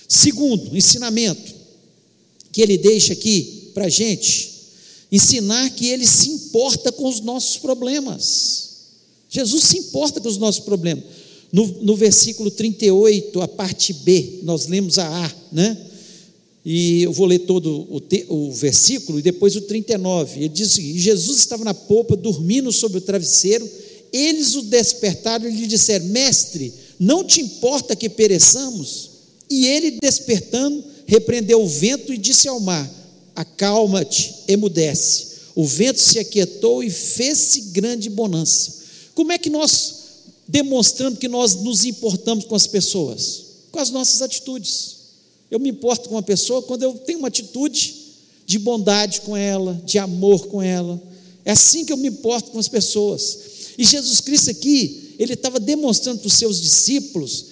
Segundo, 0.08 0.76
ensinamento 0.78 1.54
que 2.52 2.62
ele 2.62 2.78
deixa 2.78 3.14
aqui 3.14 3.72
para 3.74 3.86
a 3.86 3.90
gente 3.90 4.53
ensinar 5.16 5.70
que 5.70 5.90
ele 5.90 6.08
se 6.08 6.28
importa 6.28 6.92
com 6.92 7.08
os 7.08 7.20
nossos 7.20 7.58
problemas. 7.58 8.70
Jesus 9.30 9.64
se 9.66 9.78
importa 9.78 10.20
com 10.20 10.28
os 10.28 10.38
nossos 10.38 10.66
problemas. 10.66 11.04
No, 11.52 11.68
no 11.84 11.96
versículo 11.96 12.50
38, 12.50 13.40
a 13.40 13.48
parte 13.48 13.94
B, 13.94 14.40
nós 14.42 14.66
lemos 14.66 14.98
a 14.98 15.26
A, 15.26 15.32
né? 15.52 15.78
E 16.66 17.04
eu 17.04 17.12
vou 17.12 17.28
ler 17.28 17.40
todo 17.40 17.86
o, 17.92 18.00
te, 18.00 18.26
o 18.28 18.52
versículo 18.52 19.20
e 19.20 19.22
depois 19.22 19.56
o 19.56 19.62
39. 19.62 20.40
Ele 20.40 20.50
diz 20.50 20.74
Jesus 20.74 21.38
estava 21.38 21.64
na 21.64 21.76
polpa, 21.76 22.16
dormindo 22.16 22.72
sobre 22.72 22.98
o 22.98 23.02
travesseiro. 23.02 23.70
Eles 24.12 24.56
o 24.56 24.64
despertaram 24.64 25.48
e 25.48 25.52
lhe 25.52 25.68
disseram: 25.68 26.06
Mestre, 26.08 26.74
não 26.98 27.24
te 27.24 27.40
importa 27.40 27.96
que 27.96 28.10
pereçamos? 28.10 29.12
E 29.48 29.68
ele, 29.68 30.00
despertando, 30.02 30.84
repreendeu 31.06 31.62
o 31.62 31.68
vento 31.68 32.12
e 32.12 32.18
disse 32.18 32.48
ao 32.48 32.60
mar: 32.60 33.03
acalma-te, 33.36 34.36
emudece. 34.48 35.34
O 35.56 35.66
vento 35.66 36.00
se 36.00 36.20
aquietou 36.20 36.84
e 36.84 36.90
fez-se 36.90 37.62
grande 37.72 38.10
bonança. 38.10 38.74
Como 39.14 39.32
é 39.32 39.38
que 39.38 39.50
nós 39.50 39.96
demonstramos 40.48 41.20
que 41.20 41.28
nós 41.28 41.56
nos 41.56 41.86
importamos 41.86 42.46
com 42.46 42.56
as 42.56 42.68
pessoas? 42.68 43.44
Com 43.72 43.80
as 43.80 43.90
nossas 43.90 44.22
atitudes. 44.22 44.98
Eu 45.50 45.60
me 45.60 45.70
importo 45.70 46.10
com 46.10 46.16
uma 46.16 46.24
pessoa 46.24 46.64
quando 46.64 46.84
eu 46.84 46.94
tenho 46.94 47.20
uma 47.20 47.28
atitude 47.28 47.96
de 48.46 48.58
bondade 48.58 49.22
com 49.22 49.38
ela, 49.38 49.80
de 49.86 50.00
amor 50.00 50.48
com 50.48 50.62
ela. 50.62 51.02
É 51.46 51.52
assim 51.52 51.86
que 51.86 51.94
eu 51.94 51.98
me 51.98 52.08
importo 52.08 52.52
com 52.52 52.60
as 52.60 52.68
pessoas. 52.68 53.38
E 53.78 53.86
Jesus 53.86 54.20
Cristo 54.20 54.50
aqui, 54.50 55.16
ele 55.20 55.34
estava 55.34 55.60
demonstrando 55.60 56.20
para 56.20 56.28
os 56.28 56.34
seus 56.34 56.60
discípulos 56.60 57.46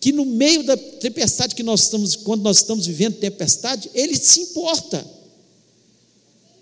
que 0.00 0.12
no 0.12 0.24
meio 0.24 0.62
da 0.62 0.76
tempestade 0.76 1.54
que 1.54 1.62
nós 1.62 1.82
estamos, 1.82 2.14
quando 2.14 2.42
nós 2.42 2.58
estamos 2.58 2.86
vivendo 2.86 3.16
tempestade, 3.16 3.90
ele 3.94 4.16
se 4.16 4.40
importa. 4.40 5.04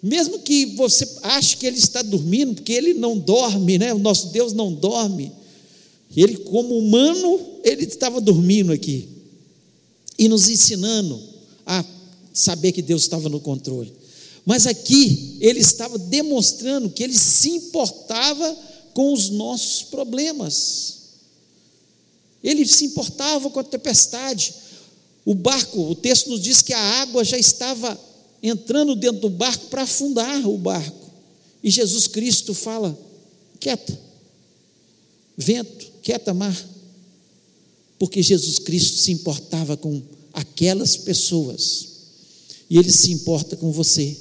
Mesmo 0.02 0.38
que 0.40 0.66
você 0.76 1.08
ache 1.22 1.56
que 1.56 1.66
ele 1.66 1.78
está 1.78 2.02
dormindo, 2.02 2.54
porque 2.54 2.72
ele 2.72 2.94
não 2.94 3.18
dorme, 3.18 3.78
né? 3.78 3.92
O 3.94 3.98
nosso 3.98 4.28
Deus 4.28 4.52
não 4.52 4.72
dorme. 4.72 5.32
Ele, 6.16 6.36
como 6.38 6.78
humano, 6.78 7.40
ele 7.64 7.84
estava 7.84 8.20
dormindo 8.20 8.72
aqui 8.72 9.08
e 10.18 10.28
nos 10.28 10.48
ensinando 10.48 11.20
a 11.66 11.84
saber 12.32 12.72
que 12.72 12.82
Deus 12.82 13.02
estava 13.02 13.28
no 13.28 13.40
controle. 13.40 13.92
Mas 14.44 14.66
aqui 14.66 15.36
ele 15.40 15.58
estava 15.60 15.98
demonstrando 15.98 16.88
que 16.88 17.02
ele 17.02 17.18
se 17.18 17.50
importava 17.50 18.56
com 18.94 19.12
os 19.12 19.28
nossos 19.28 19.82
problemas. 19.82 20.94
Ele 22.42 22.64
se 22.64 22.84
importava 22.84 23.50
com 23.50 23.58
a 23.58 23.64
tempestade. 23.64 24.54
O 25.24 25.34
barco, 25.34 25.90
o 25.90 25.94
texto 25.94 26.30
nos 26.30 26.40
diz 26.40 26.62
que 26.62 26.72
a 26.72 26.80
água 27.00 27.24
já 27.24 27.36
estava 27.36 27.98
entrando 28.48 28.94
dentro 28.94 29.20
do 29.20 29.30
barco 29.30 29.66
para 29.66 29.82
afundar 29.82 30.46
o 30.48 30.58
barco. 30.58 31.10
E 31.62 31.70
Jesus 31.70 32.06
Cristo 32.06 32.54
fala: 32.54 32.96
quieta, 33.58 33.98
vento, 35.36 35.86
quieta, 36.02 36.32
mar, 36.32 36.56
Porque 37.98 38.22
Jesus 38.22 38.58
Cristo 38.58 38.98
se 38.98 39.12
importava 39.12 39.76
com 39.76 40.02
aquelas 40.32 40.96
pessoas. 40.96 41.88
E 42.68 42.78
Ele 42.78 42.92
se 42.92 43.12
importa 43.12 43.56
com 43.56 43.70
você. 43.72 44.16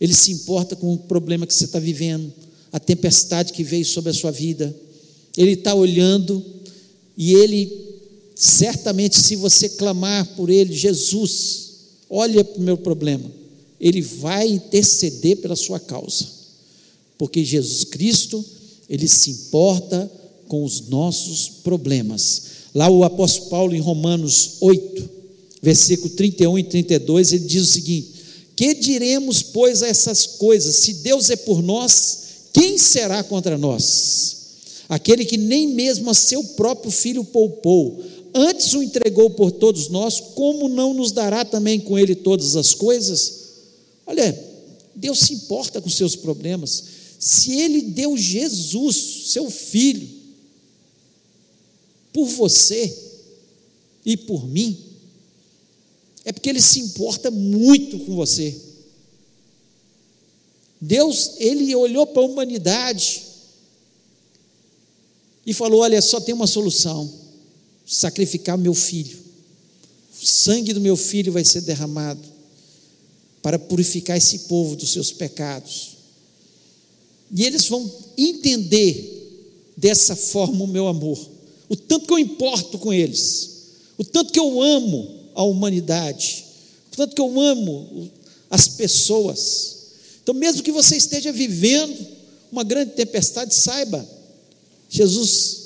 Ele 0.00 0.14
se 0.14 0.32
importa 0.32 0.74
com 0.74 0.92
o 0.94 0.98
problema 0.98 1.46
que 1.46 1.54
você 1.54 1.64
está 1.64 1.78
vivendo, 1.78 2.32
a 2.72 2.80
tempestade 2.80 3.52
que 3.52 3.62
veio 3.62 3.84
sobre 3.84 4.10
a 4.10 4.14
sua 4.14 4.32
vida. 4.32 4.74
Ele 5.36 5.52
está 5.52 5.74
olhando 5.74 6.44
e 7.16 7.34
Ele, 7.34 7.70
certamente, 8.34 9.16
se 9.16 9.36
você 9.36 9.68
clamar 9.68 10.26
por 10.34 10.50
Ele, 10.50 10.74
Jesus, 10.74 11.71
olha 12.12 12.44
para 12.44 12.60
o 12.60 12.62
meu 12.62 12.76
problema, 12.76 13.24
Ele 13.80 14.02
vai 14.02 14.46
interceder 14.46 15.38
pela 15.38 15.56
sua 15.56 15.80
causa, 15.80 16.26
porque 17.16 17.42
Jesus 17.42 17.84
Cristo, 17.84 18.44
Ele 18.88 19.08
se 19.08 19.30
importa 19.30 20.10
com 20.46 20.62
os 20.62 20.88
nossos 20.88 21.48
problemas. 21.48 22.42
Lá 22.74 22.90
o 22.90 23.02
apóstolo 23.02 23.48
Paulo, 23.48 23.74
em 23.74 23.80
Romanos 23.80 24.56
8, 24.60 25.10
versículo 25.62 26.10
31 26.10 26.58
e 26.58 26.64
32, 26.64 27.32
ele 27.32 27.44
diz 27.46 27.62
o 27.62 27.72
seguinte: 27.72 28.12
Que 28.54 28.74
diremos, 28.74 29.42
pois, 29.42 29.82
a 29.82 29.88
essas 29.88 30.26
coisas? 30.26 30.76
Se 30.76 30.94
Deus 30.94 31.30
é 31.30 31.36
por 31.36 31.62
nós, 31.62 32.18
quem 32.52 32.76
será 32.76 33.22
contra 33.22 33.56
nós? 33.56 34.36
Aquele 34.88 35.24
que 35.24 35.38
nem 35.38 35.68
mesmo 35.68 36.10
a 36.10 36.14
seu 36.14 36.44
próprio 36.44 36.90
filho 36.90 37.24
poupou, 37.24 38.04
antes 38.34 38.72
o 38.74 38.82
entregou 38.82 39.30
por 39.30 39.50
todos 39.52 39.88
nós, 39.88 40.20
como 40.20 40.68
não 40.68 40.94
nos 40.94 41.12
dará 41.12 41.44
também 41.44 41.80
com 41.80 41.98
ele 41.98 42.14
todas 42.14 42.56
as 42.56 42.74
coisas? 42.74 43.42
Olha, 44.06 44.52
Deus 44.94 45.20
se 45.20 45.34
importa 45.34 45.80
com 45.80 45.88
seus 45.88 46.16
problemas. 46.16 46.84
Se 47.18 47.60
ele 47.60 47.82
deu 47.82 48.16
Jesus, 48.16 48.96
seu 49.26 49.50
filho, 49.50 50.08
por 52.12 52.26
você 52.26 52.96
e 54.04 54.16
por 54.16 54.46
mim, 54.46 54.78
é 56.24 56.32
porque 56.32 56.50
ele 56.50 56.60
se 56.60 56.80
importa 56.80 57.30
muito 57.30 57.98
com 58.00 58.14
você. 58.14 58.54
Deus, 60.80 61.34
ele 61.38 61.74
olhou 61.74 62.06
para 62.06 62.22
a 62.22 62.26
humanidade 62.26 63.22
e 65.46 65.54
falou: 65.54 65.80
Olha, 65.82 66.02
só 66.02 66.20
tem 66.20 66.34
uma 66.34 66.46
solução: 66.46 67.08
sacrificar 67.92 68.56
meu 68.56 68.74
filho. 68.74 69.18
O 70.20 70.24
sangue 70.26 70.72
do 70.72 70.80
meu 70.80 70.96
filho 70.96 71.30
vai 71.30 71.44
ser 71.44 71.60
derramado 71.60 72.22
para 73.42 73.58
purificar 73.58 74.16
esse 74.16 74.40
povo 74.40 74.76
dos 74.76 74.92
seus 74.92 75.12
pecados. 75.12 75.90
E 77.34 77.44
eles 77.44 77.66
vão 77.66 77.90
entender 78.16 79.18
dessa 79.76 80.16
forma 80.16 80.64
o 80.64 80.68
meu 80.68 80.86
amor, 80.86 81.18
o 81.68 81.76
tanto 81.76 82.06
que 82.06 82.12
eu 82.12 82.18
importo 82.18 82.78
com 82.78 82.92
eles, 82.92 83.50
o 83.98 84.04
tanto 84.04 84.32
que 84.32 84.38
eu 84.38 84.62
amo 84.62 85.30
a 85.34 85.42
humanidade, 85.42 86.44
o 86.92 86.96
tanto 86.96 87.14
que 87.14 87.20
eu 87.20 87.40
amo 87.40 88.10
as 88.48 88.68
pessoas. 88.68 89.76
Então, 90.22 90.34
mesmo 90.34 90.62
que 90.62 90.72
você 90.72 90.96
esteja 90.96 91.32
vivendo 91.32 92.06
uma 92.50 92.62
grande 92.62 92.92
tempestade, 92.92 93.54
saiba, 93.54 94.06
Jesus, 94.88 95.61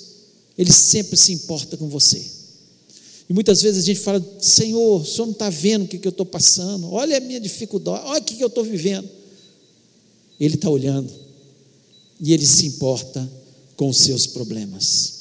Ele 0.58 0.72
sempre 0.72 1.16
se 1.16 1.32
importa 1.32 1.76
com 1.76 1.88
você. 1.88 2.24
E 3.28 3.32
muitas 3.32 3.60
vezes 3.60 3.82
a 3.82 3.86
gente 3.86 4.00
fala, 4.00 4.24
Senhor, 4.40 5.00
o 5.00 5.04
Senhor 5.04 5.26
não 5.26 5.32
está 5.32 5.50
vendo 5.50 5.84
o 5.84 5.88
que, 5.88 5.98
que 5.98 6.06
eu 6.06 6.10
estou 6.10 6.26
passando, 6.26 6.92
olha 6.92 7.16
a 7.16 7.20
minha 7.20 7.40
dificuldade, 7.40 8.04
olha 8.06 8.20
o 8.20 8.24
que, 8.24 8.36
que 8.36 8.42
eu 8.44 8.48
estou 8.48 8.64
vivendo. 8.64 9.08
Ele 10.38 10.54
está 10.54 10.70
olhando 10.70 11.12
e 12.20 12.32
Ele 12.32 12.46
se 12.46 12.66
importa 12.66 13.28
com 13.76 13.88
os 13.88 13.98
seus 13.98 14.26
problemas. 14.26 15.14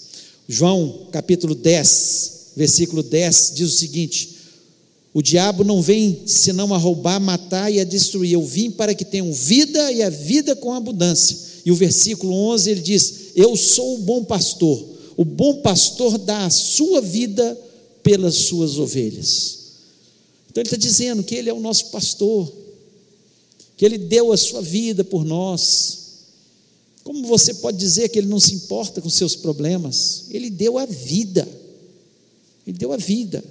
João 0.48 1.08
capítulo 1.12 1.56
10, 1.56 2.52
versículo 2.56 3.02
10 3.02 3.54
diz 3.56 3.74
o 3.74 3.78
seguinte: 3.78 4.36
O 5.14 5.22
diabo 5.22 5.64
não 5.64 5.82
vem 5.82 6.24
senão 6.28 6.74
a 6.74 6.78
roubar, 6.78 7.20
matar 7.20 7.72
e 7.72 7.80
a 7.80 7.84
destruir. 7.84 8.34
Eu 8.34 8.46
vim 8.46 8.70
para 8.70 8.94
que 8.94 9.04
tenham 9.04 9.32
vida 9.34 9.92
e 9.92 10.04
a 10.04 10.10
vida 10.10 10.56
com 10.56 10.74
abundância. 10.74 11.38
E 11.66 11.72
o 11.72 11.76
versículo 11.76 12.34
11 12.34 12.70
ele 12.70 12.82
diz: 12.82 13.14
Eu 13.36 13.56
sou 13.56 13.96
o 13.96 14.02
bom 14.02 14.24
pastor. 14.24 14.95
O 15.18 15.24
bom 15.24 15.62
pastor 15.62 16.18
dá 16.18 16.46
a 16.46 16.50
sua 16.50 17.02
vida 17.02 17.58
pelas 18.04 18.36
suas 18.36 18.78
ovelhas. 18.78 19.60
Então 20.50 20.62
ele 20.62 20.68
está 20.68 20.78
dizendo 20.78 21.24
que 21.24 21.36
ele 21.36 21.50
é 21.50 21.54
o 21.54 21.60
nosso 21.60 21.88
pastor, 21.88 22.52
que 23.78 23.86
ele 23.86 23.98
deu 23.98 24.32
a 24.32 24.38
sua 24.38 24.62
vida 24.62 25.04
por 25.04 25.26
nós. 25.26 26.06
Como 27.04 27.28
você 27.28 27.54
pode 27.56 27.78
dizer 27.78 28.10
que 28.10 28.20
ele 28.20 28.28
não 28.28 28.40
se 28.40 28.54
importa 28.54 29.02
com 29.02 29.10
seus 29.10 29.36
problemas? 29.36 30.26
Ele 30.32 30.50
deu 30.50 30.78
a 30.78 30.86
vida. 30.86 31.48
Ele 32.66 32.78
deu 32.78 32.92
a 32.92 32.98
vida. 32.98 33.44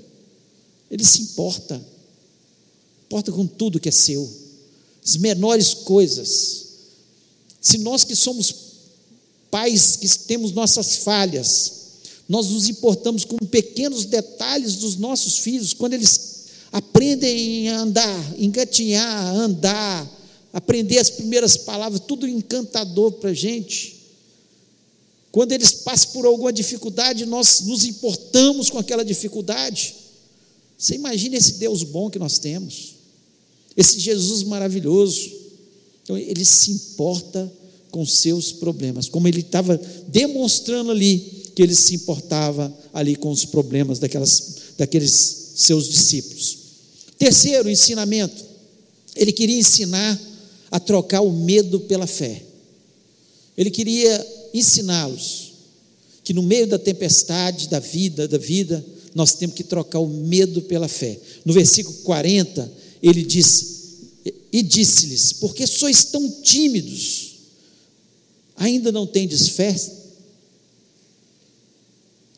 Ele 0.90 1.05
se 1.05 1.22
importa. 1.22 1.81
Importa 3.07 3.31
com 3.33 3.46
tudo 3.46 3.79
que 3.79 3.88
é 3.88 3.92
seu. 3.92 4.29
As 5.05 5.16
menores 5.16 5.74
coisas. 5.74 6.64
Se 7.61 7.79
nós 7.79 8.03
que 8.03 8.16
somos 8.16 8.50
pais, 9.55 9.95
que 9.95 10.09
temos 10.27 10.51
nossas 10.51 10.97
falhas, 10.97 11.73
nós 12.29 12.49
nos 12.49 12.69
importamos 12.69 13.25
com 13.25 13.37
pequenos 13.37 14.05
detalhes 14.05 14.75
dos 14.75 14.97
nossos 14.97 15.38
filhos, 15.38 15.73
quando 15.73 15.95
eles 15.95 16.47
aprendem 16.73 17.69
a 17.69 17.79
andar, 17.79 18.35
engatinhar, 18.37 19.33
andar, 19.33 20.11
aprender 20.53 20.99
as 20.99 21.09
primeiras 21.09 21.57
palavras, 21.57 22.03
tudo 22.05 22.27
encantador 22.27 23.12
para 23.12 23.31
a 23.31 23.35
gente. 23.35 23.95
Quando 25.31 25.53
eles 25.53 25.71
passam 25.71 26.11
por 26.11 26.27
alguma 26.27 26.53
dificuldade, 26.53 27.25
nós 27.25 27.61
nos 27.61 27.85
importamos 27.85 28.69
com 28.71 28.79
aquela 28.81 29.05
dificuldade. 29.05 29.95
Você 30.77 30.97
imagina 30.97 31.37
esse 31.37 31.53
Deus 31.59 31.85
bom 31.85 32.11
que 32.11 32.19
nós 32.19 32.40
temos, 32.40 32.97
esse 33.77 34.01
Jesus 34.01 34.43
maravilhoso. 34.43 35.31
Então, 36.03 36.19
ele 36.19 36.45
se 36.45 36.73
importa 36.73 37.53
com 37.94 38.04
seus 38.04 38.50
problemas, 38.50 39.09
como 39.09 39.28
ele 39.28 39.38
estava 39.38 39.80
demonstrando 40.09 40.90
ali 40.90 41.44
que 41.54 41.62
ele 41.62 41.76
se 41.76 41.94
importava 41.94 42.76
ali 42.92 43.14
com 43.14 43.30
os 43.30 43.44
problemas 43.44 44.00
daquelas, 44.00 44.57
daqueles 44.76 45.52
seus 45.54 45.88
discípulos. 45.88 46.59
Terceiro 47.16 47.70
ensinamento, 47.70 48.44
ele 49.14 49.30
queria 49.30 49.57
ensinar 49.57 50.20
a 50.72 50.80
trocar 50.80 51.20
o 51.20 51.30
medo 51.30 51.78
pela 51.83 52.09
fé. 52.09 52.42
Ele 53.57 53.70
queria 53.70 54.26
ensiná-los 54.52 55.52
que 56.24 56.35
no 56.35 56.42
meio 56.42 56.66
da 56.66 56.80
tempestade 56.80 57.68
da 57.68 57.78
vida, 57.78 58.26
da 58.26 58.38
vida, 58.38 58.85
nós 59.14 59.35
temos 59.35 59.54
que 59.54 59.62
trocar 59.62 60.00
o 60.00 60.09
medo 60.09 60.62
pela 60.62 60.88
fé. 60.88 61.16
No 61.44 61.52
versículo 61.52 61.96
40, 61.98 62.72
ele 63.00 63.22
diz: 63.22 63.74
e 64.52 64.64
disse-lhes: 64.64 65.33
Por 65.35 65.54
que 65.54 65.64
sois 65.64 66.02
tão 66.02 66.28
tímidos? 66.42 67.34
Ainda 68.57 68.93
não 68.93 69.07
tendes 69.07 69.49
fé? 69.49 69.75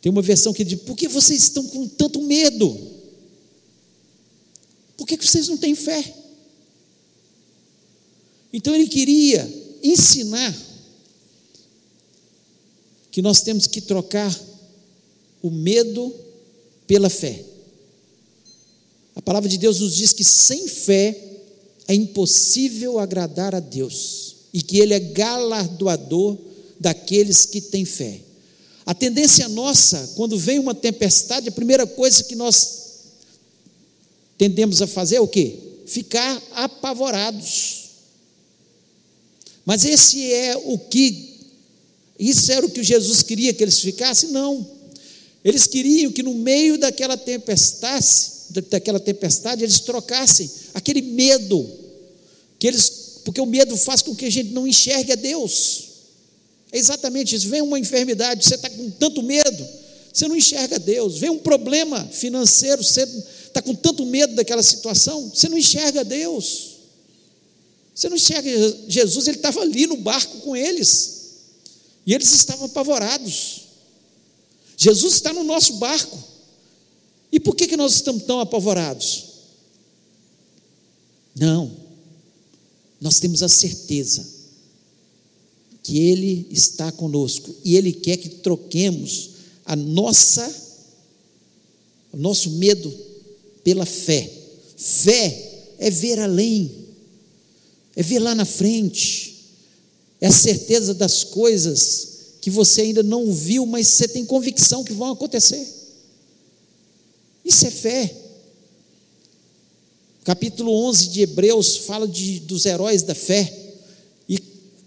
Tem 0.01 0.11
uma 0.11 0.23
versão 0.23 0.53
que 0.53 0.65
diz: 0.65 0.81
Por 0.81 0.97
que 0.97 1.09
vocês 1.09 1.43
estão 1.43 1.67
com 1.67 1.87
tanto 1.89 2.23
medo? 2.23 2.95
Por 4.97 5.07
que 5.07 5.17
vocês 5.17 5.49
não 5.49 5.57
têm 5.57 5.75
fé? 5.75 6.15
Então 8.53 8.75
ele 8.75 8.87
queria 8.87 9.47
ensinar 9.83 10.57
que 13.11 13.21
nós 13.21 13.43
temos 13.43 13.67
que 13.67 13.81
trocar 13.81 14.35
o 15.43 15.51
medo 15.51 16.15
pela 16.87 17.11
fé. 17.11 17.45
A 19.15 19.23
palavra 19.23 19.49
de 19.49 19.59
Deus 19.59 19.81
nos 19.81 19.95
diz 19.95 20.13
que 20.13 20.25
sem 20.25 20.69
fé 20.69 21.19
é 21.89 21.95
impossível 21.95 22.99
agradar 22.99 23.55
a 23.55 23.61
Deus 23.61 24.36
e 24.57 24.63
que 24.63 24.79
Ele 24.79 24.95
é 24.95 24.99
galardoador 24.99 26.39
daqueles 26.81 27.45
que 27.45 27.61
têm 27.61 27.85
fé. 27.85 28.23
A 28.87 28.95
tendência 28.95 29.47
nossa, 29.51 30.15
quando 30.17 30.39
vem 30.39 30.59
uma 30.59 30.75
tempestade, 30.75 31.51
a 31.51 31.53
primeira 31.53 31.87
coisa 31.87 32.25
que 32.25 32.35
nós 32.35 32.85
tendemos 34.39 34.81
a 34.81 34.87
fazer 34.87 35.17
é 35.17 35.21
o 35.21 35.29
quê? 35.29 35.59
Ficar 35.85 36.43
apavorados. 36.53 37.91
Mas 39.67 39.85
esse 39.85 40.33
é 40.33 40.57
o 40.57 40.79
que, 40.79 41.37
isso 42.19 42.51
era 42.51 42.65
o 42.65 42.71
que 42.71 42.83
Jesus 42.83 43.23
queria 43.23 43.53
que 43.53 43.63
eles 43.63 43.81
ficassem? 43.81 44.31
Não. 44.31 44.67
Eles 45.45 45.67
queriam 45.67 46.11
que 46.11 46.23
no 46.23 46.33
meio 46.33 46.79
daquela 46.79 47.19
tempestade, 47.19 48.07
daquela 48.71 48.99
tempestade, 48.99 49.63
eles 49.63 49.81
trocassem 49.81 50.51
aquele 50.73 51.03
medo 51.03 51.85
que 52.59 52.67
eles, 52.67 52.96
porque 53.27 53.41
o 53.41 53.47
medo 53.47 53.77
faz 53.77 54.03
com 54.03 54.15
que 54.15 54.25
a 54.25 54.31
gente 54.31 54.51
não 54.51 54.69
enxergue 54.69 55.11
a 55.11 55.17
Deus. 55.17 55.83
É 56.71 56.79
exatamente 56.79 57.35
isso. 57.35 57.49
Vem 57.49 57.61
uma 57.61 57.77
enfermidade, 57.77 58.45
você 58.45 58.55
está 58.55 58.71
com 58.71 58.89
tanto 58.89 59.21
medo, 59.21 59.67
você 60.13 60.29
não 60.29 60.37
enxerga 60.37 60.79
Deus. 60.79 61.19
Vem 61.19 61.31
um 61.31 61.39
problema 61.41 62.05
financeiro, 62.13 62.85
você 62.85 63.03
está 63.03 63.61
com 63.61 63.75
tanto 63.75 64.07
medo 64.07 64.37
daquela 64.37 64.63
situação, 64.63 65.29
você 65.29 65.49
não 65.49 65.59
enxerga 65.59 66.05
Deus. 66.05 66.77
Você 67.93 68.09
não 68.09 68.15
enxerga 68.15 68.49
Jesus, 68.87 69.27
ele 69.27 69.39
estava 69.39 69.61
ali 69.61 69.89
no 69.89 69.97
barco 69.97 70.39
com 70.43 70.55
eles. 70.55 71.33
E 72.07 72.15
eles 72.15 72.33
estavam 72.33 72.67
apavorados. 72.67 73.63
Jesus 74.77 75.15
está 75.15 75.33
no 75.33 75.43
nosso 75.43 75.73
barco. 75.79 76.17
E 77.33 77.41
por 77.41 77.57
que, 77.57 77.67
que 77.67 77.77
nós 77.77 77.95
estamos 77.95 78.23
tão 78.23 78.39
apavorados? 78.39 79.25
Não, 81.35 81.86
nós 83.01 83.19
temos 83.19 83.43
a 83.43 83.49
certeza 83.49 84.27
que 85.83 85.99
Ele 85.99 86.47
está 86.51 86.91
conosco 86.91 87.55
e 87.65 87.77
Ele 87.77 87.93
quer 87.93 88.17
que 88.17 88.29
troquemos 88.29 89.31
a 89.65 89.77
nossa, 89.77 90.53
o 92.13 92.17
nosso 92.17 92.51
medo 92.53 92.93
pela 93.63 93.87
fé. 93.87 94.31
Fé 94.77 95.75
é 95.79 95.91
ver 95.91 96.19
além, 96.19 96.71
é 97.95 98.03
ver 98.03 98.19
lá 98.19 98.35
na 98.35 98.45
frente, 98.45 99.37
é 100.21 100.27
a 100.27 100.33
certeza 100.33 100.95
das 100.95 101.23
coisas 101.25 102.17
que 102.41 102.51
você 102.51 102.83
ainda 102.83 103.03
não 103.03 103.33
viu, 103.33 103.67
mas 103.67 103.89
você 103.89 104.09
tem 104.09 104.25
convicção 104.25 104.85
que 104.85 104.93
vão 104.93 105.13
acontecer. 105.13 105.67
Isso 107.45 107.67
é 107.67 107.71
fé. 107.71 108.26
Capítulo 110.27 110.73
11 110.89 111.09
de 111.09 111.23
Hebreus 111.23 111.77
fala 111.79 112.07
de, 112.07 112.41
dos 112.41 112.67
heróis 112.67 113.03
da 113.03 113.15
fé 113.15 113.51
e 114.29 114.43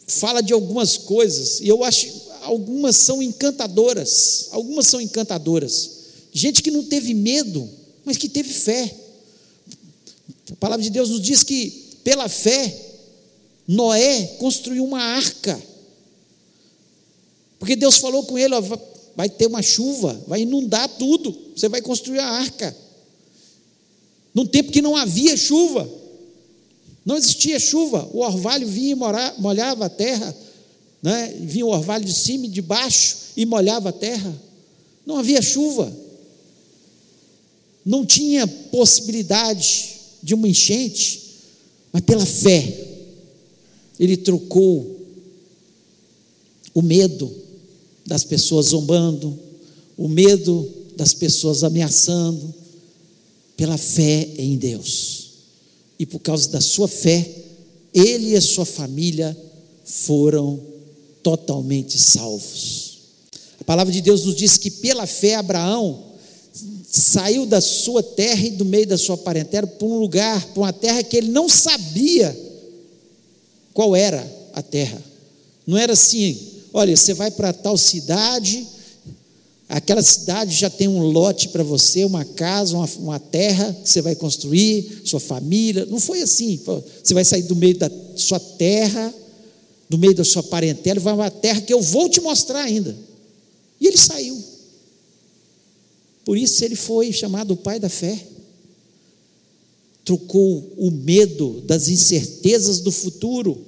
fala 0.05 0.41
de 0.41 0.51
algumas 0.51 0.97
coisas, 0.97 1.61
e 1.61 1.67
eu 1.67 1.83
acho 1.83 2.07
algumas 2.41 2.97
são 2.97 3.23
encantadoras, 3.23 4.49
algumas 4.51 4.85
são 4.85 4.99
encantadoras. 4.99 5.91
Gente 6.33 6.61
que 6.61 6.69
não 6.69 6.83
teve 6.83 7.13
medo, 7.13 7.67
mas 8.03 8.17
que 8.17 8.27
teve 8.27 8.53
fé. 8.53 8.93
A 10.51 10.55
palavra 10.57 10.83
de 10.83 10.89
Deus 10.89 11.09
nos 11.09 11.21
diz 11.21 11.41
que 11.41 11.97
pela 12.03 12.27
fé 12.27 12.75
Noé 13.65 14.35
construiu 14.39 14.83
uma 14.83 15.01
arca 15.01 15.59
porque 17.59 17.75
Deus 17.75 17.97
falou 17.97 18.23
com 18.23 18.37
ele: 18.37 18.55
ó, 18.55 18.61
vai 19.15 19.29
ter 19.29 19.45
uma 19.45 19.61
chuva, 19.61 20.19
vai 20.27 20.41
inundar 20.41 20.87
tudo, 20.97 21.35
você 21.55 21.67
vai 21.67 21.81
construir 21.81 22.19
a 22.19 22.27
arca. 22.27 22.75
Num 24.33 24.45
tempo 24.45 24.71
que 24.71 24.81
não 24.81 24.95
havia 24.95 25.35
chuva, 25.35 25.89
não 27.05 27.17
existia 27.17 27.59
chuva, 27.59 28.07
o 28.13 28.19
orvalho 28.19 28.67
vinha 28.67 28.91
e 28.91 29.41
molhava 29.41 29.85
a 29.85 29.89
terra, 29.89 30.35
né? 31.01 31.33
vinha 31.41 31.65
o 31.65 31.69
orvalho 31.69 32.05
de 32.05 32.13
cima 32.13 32.45
e 32.45 32.49
de 32.49 32.61
baixo 32.61 33.17
e 33.35 33.45
molhava 33.45 33.89
a 33.89 33.93
terra. 33.93 34.33
Não 35.05 35.17
havia 35.17 35.41
chuva, 35.41 35.91
não 37.85 38.05
tinha 38.05 38.45
possibilidade 38.45 39.95
de 40.21 40.35
uma 40.35 40.47
enchente, 40.47 41.23
mas 41.91 42.03
pela 42.03 42.25
fé, 42.25 42.87
ele 43.99 44.15
trocou 44.15 44.99
o 46.73 46.81
medo 46.81 47.33
das 48.05 48.23
pessoas 48.23 48.67
zombando, 48.67 49.37
o 49.97 50.07
medo 50.07 50.71
das 50.95 51.13
pessoas 51.13 51.63
ameaçando, 51.63 52.53
pela 53.59 53.77
fé 53.77 54.25
em 54.37 54.55
Deus. 54.55 55.31
E 55.99 56.05
por 56.05 56.19
causa 56.19 56.47
da 56.47 56.61
sua 56.61 56.87
fé, 56.87 57.29
ele 57.93 58.29
e 58.29 58.35
a 58.37 58.41
sua 58.41 58.65
família 58.65 59.37
foram 59.83 60.57
totalmente 61.21 61.99
salvos. 61.99 62.99
A 63.59 63.63
palavra 63.65 63.91
de 63.91 63.99
Deus 63.99 64.23
nos 64.23 64.37
diz 64.37 64.55
que 64.55 64.71
pela 64.71 65.05
fé 65.05 65.35
Abraão 65.35 66.05
saiu 66.89 67.45
da 67.45 67.59
sua 67.59 68.01
terra 68.01 68.47
e 68.47 68.51
do 68.51 68.63
meio 68.63 68.87
da 68.87 68.97
sua 68.97 69.17
parentela 69.17 69.67
para 69.67 69.85
um 69.85 69.99
lugar, 69.99 70.41
para 70.53 70.61
uma 70.61 70.71
terra 70.71 71.03
que 71.03 71.17
ele 71.17 71.27
não 71.27 71.49
sabia 71.49 72.33
qual 73.73 73.93
era 73.93 74.25
a 74.53 74.61
terra. 74.61 75.03
Não 75.67 75.77
era 75.77 75.91
assim, 75.91 76.39
olha, 76.73 76.95
você 76.95 77.13
vai 77.13 77.29
para 77.29 77.51
tal 77.51 77.77
cidade, 77.77 78.65
aquela 79.69 80.01
cidade 80.01 80.55
já 80.55 80.69
tem 80.69 80.87
um 80.87 81.03
lote 81.03 81.49
para 81.49 81.63
você, 81.63 82.03
uma 82.03 82.25
casa, 82.25 82.75
uma, 82.75 82.89
uma, 82.97 83.19
terra 83.19 83.71
que 83.71 83.87
você 83.87 84.01
vai 84.01 84.15
construir, 84.15 85.03
sua 85.05 85.19
família. 85.19 85.85
Não 85.85 85.99
foi 85.99 86.23
assim. 86.23 86.59
Você 87.03 87.13
vai 87.13 87.23
sair 87.23 87.43
do 87.43 87.55
meio 87.55 87.77
da 87.77 87.89
sua 88.15 88.39
terra, 88.39 89.13
do 89.87 89.97
meio 89.97 90.15
da 90.15 90.23
sua 90.23 90.41
parentela, 90.41 90.99
vai 90.99 91.13
para 91.13 91.23
uma 91.23 91.31
terra 91.31 91.61
que 91.61 91.71
eu 91.71 91.81
vou 91.81 92.09
te 92.09 92.19
mostrar 92.19 92.61
ainda. 92.61 92.97
E 93.79 93.87
ele 93.87 93.97
saiu. 93.97 94.43
Por 96.25 96.37
isso 96.37 96.63
ele 96.65 96.75
foi 96.75 97.13
chamado 97.13 97.51
o 97.51 97.57
pai 97.57 97.79
da 97.79 97.89
fé. 97.89 98.19
Trocou 100.03 100.73
o 100.77 100.89
medo 100.89 101.61
das 101.61 101.87
incertezas 101.87 102.79
do 102.79 102.91
futuro, 102.91 103.59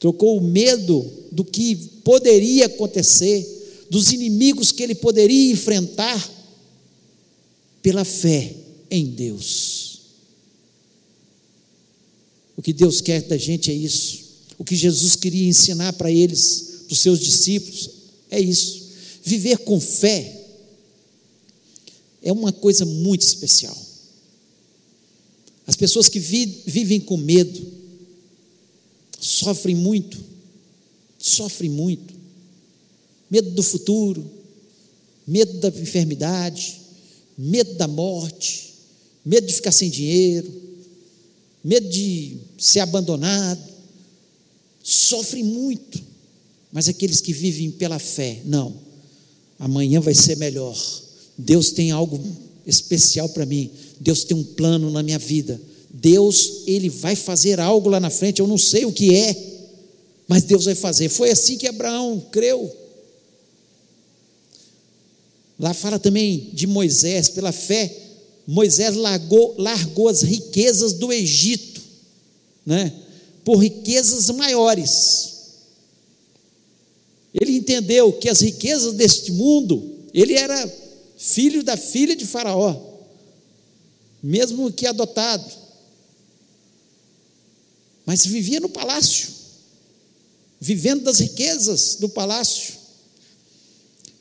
trocou 0.00 0.38
o 0.38 0.40
medo 0.40 1.04
do 1.30 1.44
que 1.44 1.76
poderia 2.02 2.66
acontecer, 2.66 3.55
dos 3.90 4.12
inimigos 4.12 4.72
que 4.72 4.82
ele 4.82 4.94
poderia 4.94 5.52
enfrentar, 5.52 6.34
pela 7.82 8.04
fé 8.04 8.52
em 8.90 9.06
Deus. 9.06 10.00
O 12.56 12.62
que 12.62 12.72
Deus 12.72 13.00
quer 13.00 13.22
da 13.22 13.36
gente 13.36 13.70
é 13.70 13.74
isso. 13.74 14.24
O 14.58 14.64
que 14.64 14.74
Jesus 14.74 15.14
queria 15.14 15.46
ensinar 15.46 15.92
para 15.92 16.10
eles, 16.10 16.84
para 16.86 16.94
os 16.94 16.98
seus 16.98 17.20
discípulos, 17.20 17.90
é 18.30 18.40
isso. 18.40 18.86
Viver 19.22 19.58
com 19.58 19.78
fé 19.78 20.44
é 22.22 22.32
uma 22.32 22.52
coisa 22.52 22.84
muito 22.84 23.22
especial. 23.22 23.76
As 25.66 25.76
pessoas 25.76 26.08
que 26.08 26.18
vi, 26.18 26.62
vivem 26.66 26.98
com 27.00 27.16
medo 27.16 27.72
sofrem 29.20 29.76
muito 29.76 30.36
sofre 31.26 31.68
muito. 31.68 32.14
Medo 33.30 33.50
do 33.50 33.62
futuro, 33.62 34.24
medo 35.26 35.58
da 35.58 35.68
enfermidade, 35.68 36.80
medo 37.36 37.74
da 37.74 37.88
morte, 37.88 38.74
medo 39.24 39.46
de 39.46 39.52
ficar 39.52 39.72
sem 39.72 39.90
dinheiro, 39.90 40.50
medo 41.62 41.88
de 41.88 42.38
ser 42.58 42.80
abandonado. 42.80 43.60
Sofre 44.82 45.42
muito. 45.42 46.00
Mas 46.72 46.88
aqueles 46.88 47.20
que 47.20 47.32
vivem 47.32 47.70
pela 47.70 47.98
fé, 47.98 48.40
não. 48.44 48.74
Amanhã 49.58 50.00
vai 50.00 50.14
ser 50.14 50.36
melhor. 50.36 50.76
Deus 51.36 51.70
tem 51.70 51.90
algo 51.90 52.20
especial 52.66 53.28
para 53.30 53.46
mim. 53.46 53.70
Deus 54.00 54.24
tem 54.24 54.36
um 54.36 54.44
plano 54.44 54.90
na 54.90 55.02
minha 55.02 55.18
vida. 55.18 55.60
Deus, 55.90 56.62
ele 56.66 56.88
vai 56.88 57.16
fazer 57.16 57.58
algo 57.58 57.88
lá 57.88 57.98
na 57.98 58.10
frente, 58.10 58.40
eu 58.40 58.46
não 58.46 58.58
sei 58.58 58.84
o 58.84 58.92
que 58.92 59.14
é, 59.14 59.34
mas 60.28 60.42
Deus 60.42 60.66
vai 60.66 60.74
fazer. 60.74 61.08
Foi 61.08 61.30
assim 61.30 61.56
que 61.56 61.66
Abraão 61.66 62.20
creu. 62.30 62.70
Lá 65.66 65.74
fala 65.74 65.98
também 65.98 66.48
de 66.52 66.64
Moisés, 66.64 67.28
pela 67.28 67.50
fé, 67.50 67.92
Moisés 68.46 68.94
largou, 68.94 69.56
largou 69.58 70.08
as 70.08 70.22
riquezas 70.22 70.92
do 70.92 71.12
Egito, 71.12 71.82
né? 72.64 72.92
por 73.44 73.56
riquezas 73.56 74.30
maiores. 74.30 75.34
Ele 77.34 77.56
entendeu 77.56 78.12
que 78.12 78.28
as 78.28 78.42
riquezas 78.42 78.94
deste 78.94 79.32
mundo, 79.32 79.82
ele 80.14 80.34
era 80.34 80.72
filho 81.18 81.64
da 81.64 81.76
filha 81.76 82.14
de 82.14 82.24
Faraó, 82.24 82.80
mesmo 84.22 84.70
que 84.70 84.86
adotado, 84.86 85.52
mas 88.06 88.24
vivia 88.24 88.60
no 88.60 88.68
palácio 88.68 89.34
vivendo 90.60 91.02
das 91.02 91.18
riquezas 91.18 91.96
do 91.96 92.08
palácio. 92.08 92.85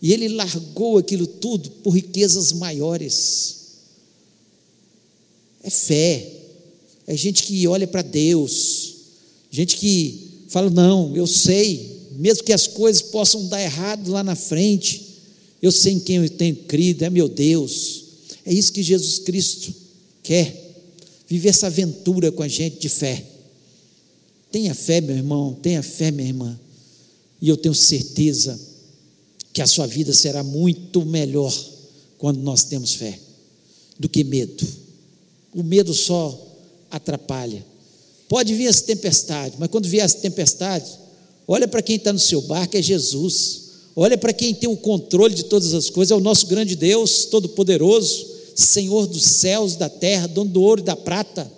E 0.05 0.13
ele 0.13 0.27
largou 0.27 0.99
aquilo 0.99 1.25
tudo 1.25 1.67
por 1.81 1.89
riquezas 1.89 2.53
maiores. 2.53 3.55
É 5.63 5.69
fé, 5.71 6.31
é 7.07 7.17
gente 7.17 7.41
que 7.41 7.67
olha 7.67 7.87
para 7.87 8.03
Deus, 8.03 8.97
gente 9.49 9.75
que 9.77 10.43
fala: 10.47 10.69
não, 10.69 11.15
eu 11.15 11.25
sei, 11.25 12.03
mesmo 12.19 12.43
que 12.43 12.53
as 12.53 12.67
coisas 12.67 13.01
possam 13.01 13.47
dar 13.47 13.59
errado 13.59 14.11
lá 14.11 14.23
na 14.23 14.35
frente, 14.35 15.01
eu 15.59 15.71
sei 15.71 15.93
em 15.93 15.99
quem 15.99 16.17
eu 16.17 16.29
tenho 16.29 16.55
crido, 16.55 17.01
é 17.01 17.09
meu 17.09 17.27
Deus. 17.27 18.03
É 18.45 18.53
isso 18.53 18.71
que 18.73 18.83
Jesus 18.83 19.17
Cristo 19.17 19.73
quer, 20.21 20.85
viver 21.27 21.49
essa 21.49 21.65
aventura 21.65 22.31
com 22.31 22.43
a 22.43 22.47
gente 22.47 22.77
de 22.77 22.89
fé. 22.89 23.25
Tenha 24.51 24.75
fé, 24.75 25.01
meu 25.01 25.15
irmão, 25.15 25.57
tenha 25.63 25.81
fé, 25.81 26.11
minha 26.11 26.27
irmã. 26.27 26.59
E 27.41 27.49
eu 27.49 27.57
tenho 27.57 27.73
certeza 27.73 28.74
que 29.55 29.61
a 29.61 29.67
sua 29.67 29.87
vida 29.87 30.11
será 30.11 30.43
muito 30.43 31.05
melhor 31.05 31.53
quando 32.17 32.41
nós 32.41 32.65
temos 32.65 32.93
fé 32.93 33.17
do 33.97 34.09
que 34.09 34.21
medo. 34.21 34.67
O 35.55 35.63
medo 35.63 35.93
só 35.93 36.37
atrapalha. 36.91 37.65
Pode 38.27 38.53
vir 38.53 38.67
as 38.67 38.81
tempestades, 38.81 39.57
mas 39.57 39.69
quando 39.69 39.87
vier 39.87 40.03
as 40.03 40.13
tempestades, 40.13 40.97
olha 41.47 41.69
para 41.69 41.81
quem 41.81 41.95
está 41.95 42.11
no 42.11 42.19
seu 42.19 42.41
barco, 42.41 42.75
é 42.75 42.81
Jesus. 42.81 43.61
Olha 43.95 44.17
para 44.17 44.33
quem 44.33 44.53
tem 44.53 44.67
o 44.67 44.75
controle 44.75 45.33
de 45.33 45.45
todas 45.45 45.73
as 45.73 45.89
coisas, 45.89 46.11
é 46.11 46.15
o 46.15 46.19
nosso 46.19 46.47
grande 46.47 46.75
Deus, 46.75 47.23
Todo-Poderoso, 47.23 48.27
Senhor 48.57 49.07
dos 49.07 49.23
céus, 49.23 49.77
da 49.77 49.87
terra, 49.87 50.27
dono 50.27 50.51
do 50.51 50.61
ouro 50.61 50.81
e 50.81 50.83
da 50.83 50.97
prata. 50.97 51.49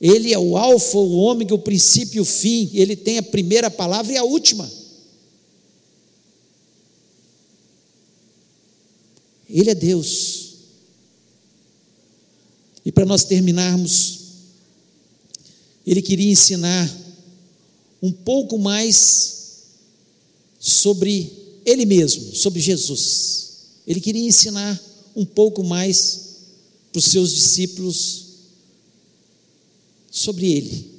Ele 0.00 0.32
é 0.32 0.38
o 0.38 0.56
alfa, 0.56 0.96
o 0.96 1.18
ômega, 1.18 1.54
o 1.54 1.58
princípio 1.58 2.16
e 2.16 2.20
o 2.20 2.24
fim. 2.24 2.70
Ele 2.72 2.96
tem 2.96 3.18
a 3.18 3.22
primeira 3.22 3.70
palavra 3.70 4.14
e 4.14 4.16
a 4.16 4.24
última. 4.24 4.80
Ele 9.52 9.70
é 9.70 9.74
Deus. 9.74 10.54
E 12.84 12.90
para 12.90 13.04
nós 13.04 13.24
terminarmos, 13.24 14.18
ele 15.86 16.00
queria 16.00 16.30
ensinar 16.30 16.90
um 18.02 18.10
pouco 18.10 18.58
mais 18.58 19.42
sobre 20.58 21.30
ele 21.64 21.84
mesmo, 21.84 22.34
sobre 22.34 22.60
Jesus. 22.60 23.50
Ele 23.86 24.00
queria 24.00 24.26
ensinar 24.26 24.80
um 25.14 25.24
pouco 25.24 25.62
mais 25.62 26.20
para 26.90 26.98
os 26.98 27.04
seus 27.04 27.32
discípulos 27.32 28.26
sobre 30.10 30.50
ele. 30.50 30.92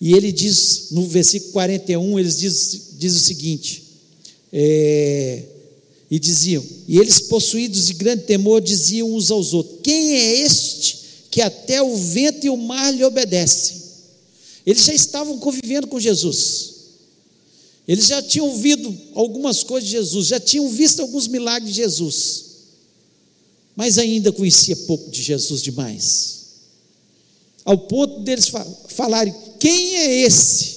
E 0.00 0.12
ele 0.12 0.30
diz, 0.30 0.88
no 0.90 1.06
versículo 1.06 1.52
41, 1.52 2.18
ele 2.18 2.30
diz, 2.30 2.80
diz 2.98 3.16
o 3.16 3.20
seguinte: 3.20 3.82
é, 4.52 5.42
e 6.10 6.18
diziam, 6.18 6.64
e 6.86 6.98
eles 6.98 7.20
possuídos 7.20 7.86
de 7.86 7.94
grande 7.94 8.22
temor 8.22 8.60
diziam 8.60 9.12
uns 9.12 9.30
aos 9.30 9.52
outros: 9.52 9.80
Quem 9.82 10.12
é 10.12 10.36
este 10.42 10.98
que 11.30 11.40
até 11.40 11.82
o 11.82 11.96
vento 11.96 12.46
e 12.46 12.50
o 12.50 12.56
mar 12.56 12.92
lhe 12.92 13.04
obedecem? 13.04 13.82
Eles 14.64 14.84
já 14.84 14.94
estavam 14.94 15.38
convivendo 15.38 15.86
com 15.86 15.98
Jesus. 15.98 16.74
Eles 17.86 18.06
já 18.06 18.20
tinham 18.20 18.48
ouvido 18.48 18.96
algumas 19.14 19.62
coisas 19.62 19.88
de 19.88 19.96
Jesus, 19.96 20.26
já 20.26 20.40
tinham 20.40 20.68
visto 20.68 21.00
alguns 21.00 21.28
milagres 21.28 21.72
de 21.72 21.76
Jesus, 21.82 22.44
mas 23.76 23.96
ainda 23.96 24.32
conhecia 24.32 24.74
pouco 24.74 25.08
de 25.10 25.22
Jesus 25.22 25.62
demais. 25.62 26.36
Ao 27.64 27.78
ponto 27.78 28.20
deles 28.20 28.50
falarem: 28.88 29.34
quem 29.58 29.96
é 29.96 30.22
esse 30.22 30.76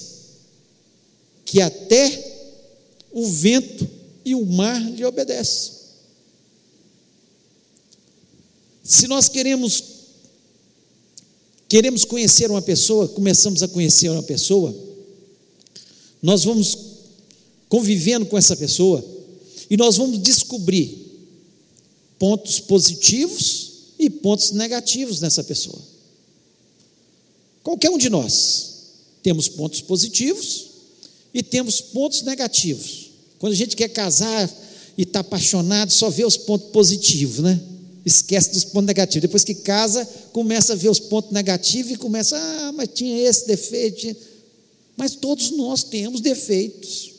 que 1.45 1.61
até 1.61 2.37
o 3.11 3.25
vento 3.27 3.98
e 4.29 4.35
o 4.35 4.45
mar 4.45 4.79
lhe 4.91 5.03
obedecem? 5.03 5.73
Se 8.83 9.07
nós 9.07 9.27
queremos 9.27 9.83
queremos 11.67 12.03
conhecer 12.03 12.49
uma 12.49 12.61
pessoa, 12.61 13.07
começamos 13.07 13.61
a 13.61 13.67
conhecer 13.67 14.09
uma 14.09 14.23
pessoa, 14.23 14.75
nós 16.21 16.43
vamos 16.43 16.77
convivendo 17.67 18.25
com 18.25 18.37
essa 18.37 18.55
pessoa, 18.55 19.05
e 19.69 19.77
nós 19.77 19.97
vamos 19.97 20.19
descobrir 20.19 21.07
pontos 22.17 22.59
positivos 22.59 23.71
e 23.99 24.09
pontos 24.09 24.51
negativos 24.51 25.21
nessa 25.21 25.43
pessoa. 25.43 25.79
Qualquer 27.61 27.91
um 27.91 27.97
de 27.97 28.09
nós 28.09 28.69
temos 29.21 29.47
pontos 29.47 29.81
positivos 29.81 30.69
e 31.31 31.43
temos 31.43 31.81
pontos 31.81 32.23
negativos. 32.23 33.08
Quando 33.39 33.53
a 33.53 33.55
gente 33.55 33.75
quer 33.75 33.87
casar 33.87 34.49
e 34.97 35.03
está 35.03 35.21
apaixonado, 35.21 35.91
só 35.91 36.09
vê 36.09 36.25
os 36.25 36.37
pontos 36.37 36.69
positivos, 36.71 37.39
né? 37.39 37.59
Esquece 38.05 38.51
dos 38.51 38.65
pontos 38.65 38.87
negativos. 38.87 39.21
Depois 39.21 39.43
que 39.43 39.55
casa, 39.55 40.07
começa 40.33 40.73
a 40.73 40.75
ver 40.75 40.89
os 40.89 40.99
pontos 40.99 41.31
negativos 41.31 41.93
e 41.93 41.95
começa, 41.95 42.37
ah, 42.37 42.71
mas 42.73 42.89
tinha 42.93 43.17
esse 43.17 43.47
defeito. 43.47 44.15
Mas 44.97 45.15
todos 45.15 45.51
nós 45.51 45.83
temos 45.83 46.19
defeitos. 46.19 47.11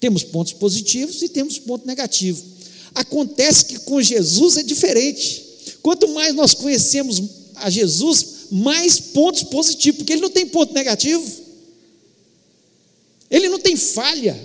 Temos 0.00 0.24
pontos 0.24 0.52
positivos 0.52 1.22
e 1.22 1.28
temos 1.28 1.58
pontos 1.58 1.86
negativos. 1.86 2.42
Acontece 2.94 3.64
que 3.64 3.78
com 3.80 4.02
Jesus 4.02 4.56
é 4.56 4.62
diferente. 4.62 5.44
Quanto 5.80 6.08
mais 6.08 6.34
nós 6.34 6.54
conhecemos 6.54 7.22
a 7.54 7.70
Jesus, 7.70 8.26
mais 8.50 8.98
pontos 8.98 9.44
positivos, 9.44 9.98
porque 9.98 10.12
ele 10.12 10.22
não 10.22 10.30
tem 10.30 10.46
ponto 10.46 10.74
negativo. 10.74 11.24
Ele 13.30 13.48
não 13.48 13.58
tem 13.58 13.76
falha. 13.76 14.38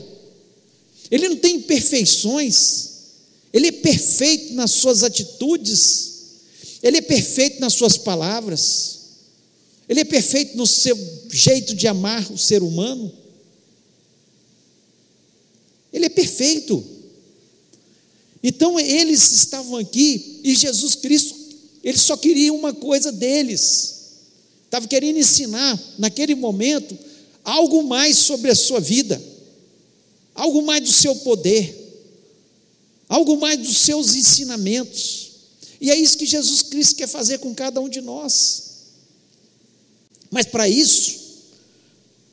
Ele 1.12 1.30
não 1.30 1.38
tem 1.38 1.56
imperfeições. 1.56 2.90
Ele 3.52 3.68
é 3.68 3.72
perfeito 3.72 4.54
nas 4.54 4.72
suas 4.72 5.04
atitudes. 5.04 6.10
Ele 6.82 6.98
é 6.98 7.02
perfeito 7.02 7.60
nas 7.60 7.74
suas 7.74 7.98
palavras. 7.98 9.00
Ele 9.88 10.02
é 10.02 10.06
perfeito 10.06 10.56
no 10.56 10.68
seu 10.68 10.98
jeito 11.32 11.76
de 11.76 11.88
amar 11.88 12.32
o 12.32 12.38
ser 12.38 12.62
humano. 12.62 13.12
Ele 15.92 16.06
é 16.06 16.10
perfeito. 16.10 16.84
Então 18.44 18.80
eles 18.80 19.32
estavam 19.32 19.78
aqui 19.78 20.40
e 20.44 20.56
Jesus 20.56 20.96
Cristo, 20.96 21.36
ele 21.84 21.98
só 21.98 22.16
queria 22.16 22.54
uma 22.54 22.74
coisa 22.74 23.12
deles. 23.12 23.96
Estava 24.66 24.88
querendo 24.88 25.18
ensinar, 25.18 25.78
naquele 25.98 26.36
momento, 26.36 26.98
algo 27.50 27.84
mais 27.84 28.18
sobre 28.18 28.52
a 28.52 28.56
sua 28.56 28.80
vida, 28.80 29.22
algo 30.36 30.62
mais 30.62 30.82
do 30.82 30.92
seu 30.92 31.16
poder, 31.16 31.76
algo 33.08 33.38
mais 33.38 33.60
dos 33.60 33.78
seus 33.78 34.16
ensinamentos. 34.16 35.30
E 35.82 35.90
é 35.90 35.96
isso 35.96 36.18
que 36.18 36.26
Jesus 36.26 36.62
Cristo 36.62 36.96
quer 36.96 37.08
fazer 37.08 37.40
com 37.40 37.54
cada 37.54 37.80
um 37.80 37.90
de 37.90 38.02
nós. 38.02 38.64
Mas 40.30 40.46
para 40.46 40.68
isso, 40.68 41.18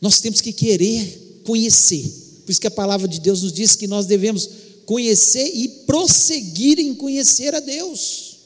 nós 0.00 0.20
temos 0.20 0.40
que 0.40 0.52
querer 0.52 1.42
conhecer 1.44 2.26
por 2.46 2.52
isso 2.52 2.60
que 2.60 2.68
a 2.68 2.70
palavra 2.70 3.08
de 3.08 3.18
Deus 3.18 3.42
nos 3.42 3.52
diz 3.52 3.74
que 3.74 3.88
nós 3.88 4.06
devemos 4.06 4.48
conhecer 4.86 5.50
e 5.52 5.66
prosseguir 5.84 6.78
em 6.78 6.94
conhecer 6.94 7.52
a 7.56 7.60
Deus. 7.60 8.36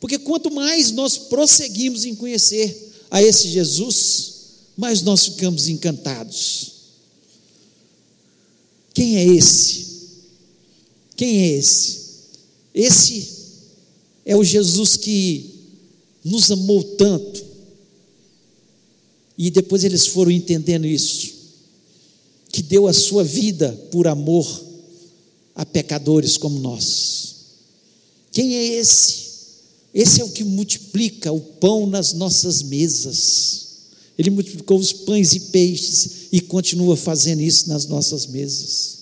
Porque 0.00 0.18
quanto 0.18 0.50
mais 0.50 0.90
nós 0.90 1.16
prosseguimos 1.16 2.04
em 2.04 2.16
conhecer 2.16 2.92
a 3.08 3.22
esse 3.22 3.48
Jesus, 3.48 4.33
mais 4.76 5.02
nós 5.02 5.26
ficamos 5.26 5.68
encantados. 5.68 6.72
Quem 8.92 9.16
é 9.16 9.24
esse? 9.24 9.86
Quem 11.16 11.38
é 11.38 11.46
esse? 11.58 12.04
Esse 12.74 13.28
é 14.24 14.36
o 14.36 14.44
Jesus 14.44 14.96
que 14.96 15.50
nos 16.24 16.50
amou 16.50 16.82
tanto. 16.82 17.44
E 19.36 19.50
depois 19.50 19.84
eles 19.84 20.06
foram 20.06 20.30
entendendo 20.30 20.86
isso 20.86 21.34
que 22.50 22.62
deu 22.62 22.86
a 22.86 22.92
sua 22.92 23.24
vida 23.24 23.72
por 23.90 24.06
amor 24.06 24.64
a 25.56 25.66
pecadores 25.66 26.36
como 26.36 26.60
nós. 26.60 27.34
Quem 28.30 28.54
é 28.54 28.64
esse? 28.76 29.24
Esse 29.92 30.20
é 30.20 30.24
o 30.24 30.30
que 30.30 30.44
multiplica 30.44 31.32
o 31.32 31.40
pão 31.40 31.84
nas 31.84 32.12
nossas 32.12 32.62
mesas. 32.62 33.73
Ele 34.18 34.30
multiplicou 34.30 34.78
os 34.78 34.92
pães 34.92 35.32
e 35.32 35.40
peixes 35.40 36.28
e 36.30 36.40
continua 36.40 36.96
fazendo 36.96 37.40
isso 37.40 37.68
nas 37.68 37.86
nossas 37.86 38.26
mesas. 38.26 38.98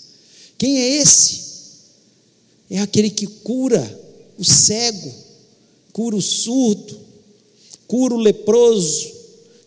Quem 0.56 0.78
é 0.78 0.88
esse? 0.96 1.42
É 2.70 2.78
aquele 2.78 3.10
que 3.10 3.26
cura 3.26 4.00
o 4.38 4.44
cego, 4.44 5.12
cura 5.92 6.16
o 6.16 6.22
surdo, 6.22 6.98
cura 7.86 8.14
o 8.14 8.18
leproso, 8.18 9.12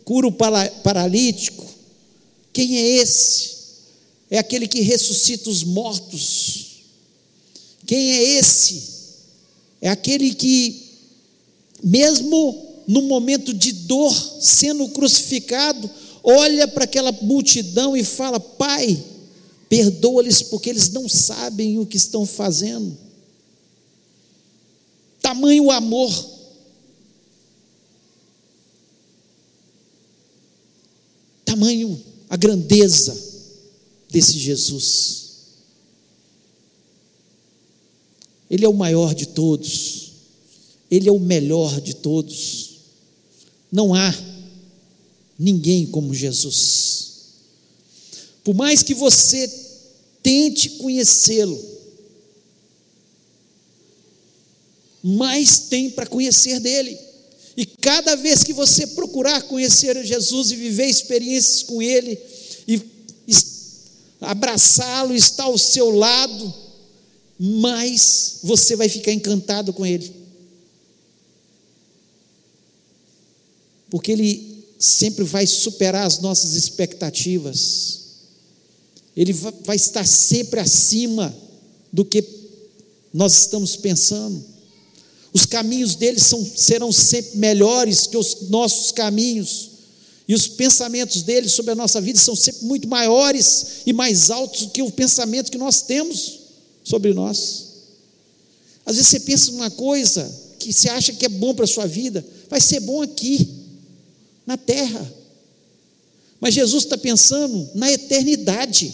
cura 0.04 0.28
o 0.28 0.32
paralítico. 0.32 1.66
Quem 2.52 2.78
é 2.78 2.98
esse? 2.98 3.56
é 4.30 4.38
aquele 4.38 4.68
que 4.68 4.82
ressuscita 4.82 5.50
os 5.50 5.64
mortos. 5.64 6.84
Quem 7.86 8.14
é 8.14 8.24
esse? 8.40 8.84
É 9.82 9.90
aquele 9.90 10.34
que, 10.34 10.84
mesmo 11.84 12.64
no 12.88 13.04
momento 13.04 13.54
de 13.54 13.71
dor, 13.71 14.13
sendo 14.39 14.88
crucificado, 14.89 15.89
olha 16.24 16.67
para 16.67 16.84
aquela 16.84 17.12
multidão 17.12 17.95
e 17.95 18.04
fala: 18.04 18.39
Pai, 18.39 19.02
perdoa-lhes 19.69 20.41
porque 20.41 20.69
eles 20.69 20.89
não 20.89 21.10
sabem 21.10 21.80
o 21.80 21.86
que 21.86 21.98
estão 21.98 22.26
fazendo. 22.26 22.98
Tamanho 25.21 25.71
amor. 25.71 26.36
Tamanho 31.43 32.00
a 32.30 32.38
grandeza 32.38 33.15
desse 34.10 34.38
Jesus. 34.38 35.26
Ele 38.50 38.65
é 38.65 38.69
o 38.69 38.74
maior 38.74 39.13
de 39.13 39.28
todos, 39.28 40.12
ele 40.89 41.10
é 41.10 41.12
o 41.12 41.19
melhor 41.19 41.82
de 41.82 41.95
todos. 41.95 42.64
Não 43.71 43.93
há 43.93 44.13
ninguém 45.38 45.86
como 45.86 46.13
Jesus. 46.13 47.06
Por 48.43 48.54
mais 48.54 48.84
que 48.84 48.93
você 48.93 49.47
tente 50.21 50.71
conhecê-lo, 50.71 51.62
mais 55.04 55.60
tem 55.60 55.89
para 55.89 56.08
conhecer 56.08 56.60
dele. 56.60 56.97
E 57.58 57.65
cada 57.65 58.15
vez 58.15 58.43
que 58.43 58.54
você 58.54 58.88
procurar 58.88 59.43
conhecer 59.43 60.04
Jesus 60.04 60.51
e 60.51 60.56
viver 60.56 60.88
experiências 60.88 61.63
com 61.63 61.82
ele, 61.82 62.19
e 62.67 62.82
abraçá-lo, 64.19 65.15
estar 65.15 65.45
ao 65.45 65.58
seu 65.58 65.89
lado, 65.91 66.54
mais 67.39 68.39
você 68.43 68.75
vai 68.75 68.89
ficar 68.89 69.12
encantado 69.12 69.73
com 69.73 69.86
ele. 69.86 70.25
Porque 73.89 74.12
ele 74.12 74.65
sempre 74.80 75.24
vai 75.24 75.48
superar 75.48 76.06
as 76.06 76.19
nossas 76.19 76.54
expectativas. 76.54 78.00
Ele 79.15 79.34
vai 79.34 79.76
estar 79.76 80.06
sempre 80.06 80.60
acima 80.60 81.36
do 81.91 82.04
que 82.04 82.24
nós 83.13 83.34
estamos 83.39 83.76
pensando. 83.76 84.43
Os 85.34 85.45
caminhos 85.45 85.95
deles 85.95 86.24
são, 86.24 86.45
serão 86.45 86.91
sempre 86.91 87.38
melhores 87.38 88.08
que 88.08 88.17
os 88.17 88.50
nossos 88.50 88.91
caminhos. 88.91 89.71
E 90.28 90.34
os 90.34 90.48
pensamentos 90.48 91.21
deles 91.21 91.52
sobre 91.52 91.71
a 91.71 91.76
nossa 91.76 92.02
vida 92.02 92.19
são 92.19 92.36
sempre 92.36 92.65
muito 92.65 92.88
maiores 92.88 93.84
e 93.86 93.93
mais 93.93 94.30
altos 94.30 94.63
do 94.63 94.69
que 94.71 94.82
o 94.82 94.91
pensamento 94.91 95.52
que 95.52 95.58
nós 95.58 95.82
temos 95.82 96.39
sobre 96.84 97.13
nós. 97.13 97.65
Às 98.86 98.95
vezes 98.95 99.10
você 99.10 99.19
pensa 99.19 99.52
numa 99.52 99.69
coisa 99.69 100.30
que 100.60 100.74
você 100.74 100.89
acha 100.89 101.13
que 101.13 101.26
é 101.26 101.30
bom 101.30 101.54
para 101.54 101.65
a 101.65 101.67
sua 101.67 101.86
vida, 101.86 102.26
vai 102.50 102.60
ser 102.60 102.80
bom 102.80 103.02
aqui, 103.02 103.48
na 104.46 104.58
terra. 104.58 105.14
Mas 106.40 106.54
Jesus 106.54 106.84
está 106.84 106.98
pensando 106.98 107.70
na 107.74 107.92
eternidade. 107.92 108.94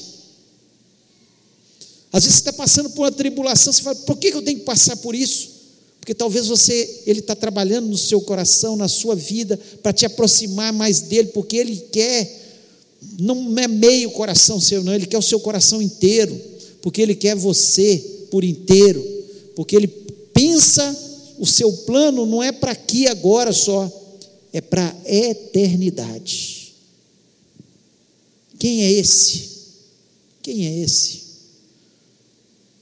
Às 2.13 2.23
vezes 2.23 2.39
você 2.39 2.41
está 2.41 2.53
passando 2.53 2.89
por 2.91 3.03
uma 3.03 3.11
tribulação, 3.11 3.71
você 3.71 3.81
fala, 3.81 3.95
por 3.95 4.17
que 4.17 4.27
eu 4.27 4.41
tenho 4.41 4.59
que 4.59 4.65
passar 4.65 4.97
por 4.97 5.15
isso? 5.15 5.49
Porque 5.99 6.13
talvez 6.13 6.47
você, 6.47 7.03
Ele 7.05 7.19
está 7.19 7.35
trabalhando 7.35 7.87
no 7.87 7.97
seu 7.97 8.19
coração, 8.21 8.75
na 8.75 8.87
sua 8.87 9.15
vida, 9.15 9.57
para 9.83 9.93
te 9.93 10.05
aproximar 10.05 10.73
mais 10.73 11.01
dele, 11.01 11.29
porque 11.29 11.57
Ele 11.57 11.75
quer, 11.91 12.57
não 13.19 13.55
é 13.59 13.67
meio 13.67 14.11
coração 14.11 14.59
seu, 14.59 14.83
não, 14.83 14.93
Ele 14.93 15.05
quer 15.05 15.19
o 15.19 15.21
seu 15.21 15.39
coração 15.39 15.81
inteiro, 15.81 16.39
porque 16.81 17.01
Ele 17.01 17.15
quer 17.15 17.35
você 17.35 18.03
por 18.31 18.43
inteiro, 18.43 19.05
porque 19.55 19.75
Ele 19.75 19.87
pensa, 20.33 20.97
o 21.37 21.45
seu 21.45 21.71
plano 21.71 22.25
não 22.25 22.41
é 22.41 22.51
para 22.51 22.71
aqui 22.71 23.07
agora 23.07 23.53
só, 23.53 24.00
é 24.53 24.61
para 24.61 24.89
a 24.89 25.11
eternidade. 25.11 26.73
Quem 28.59 28.83
é 28.83 28.91
esse? 28.91 29.49
Quem 30.41 30.67
é 30.67 30.79
esse? 30.79 31.21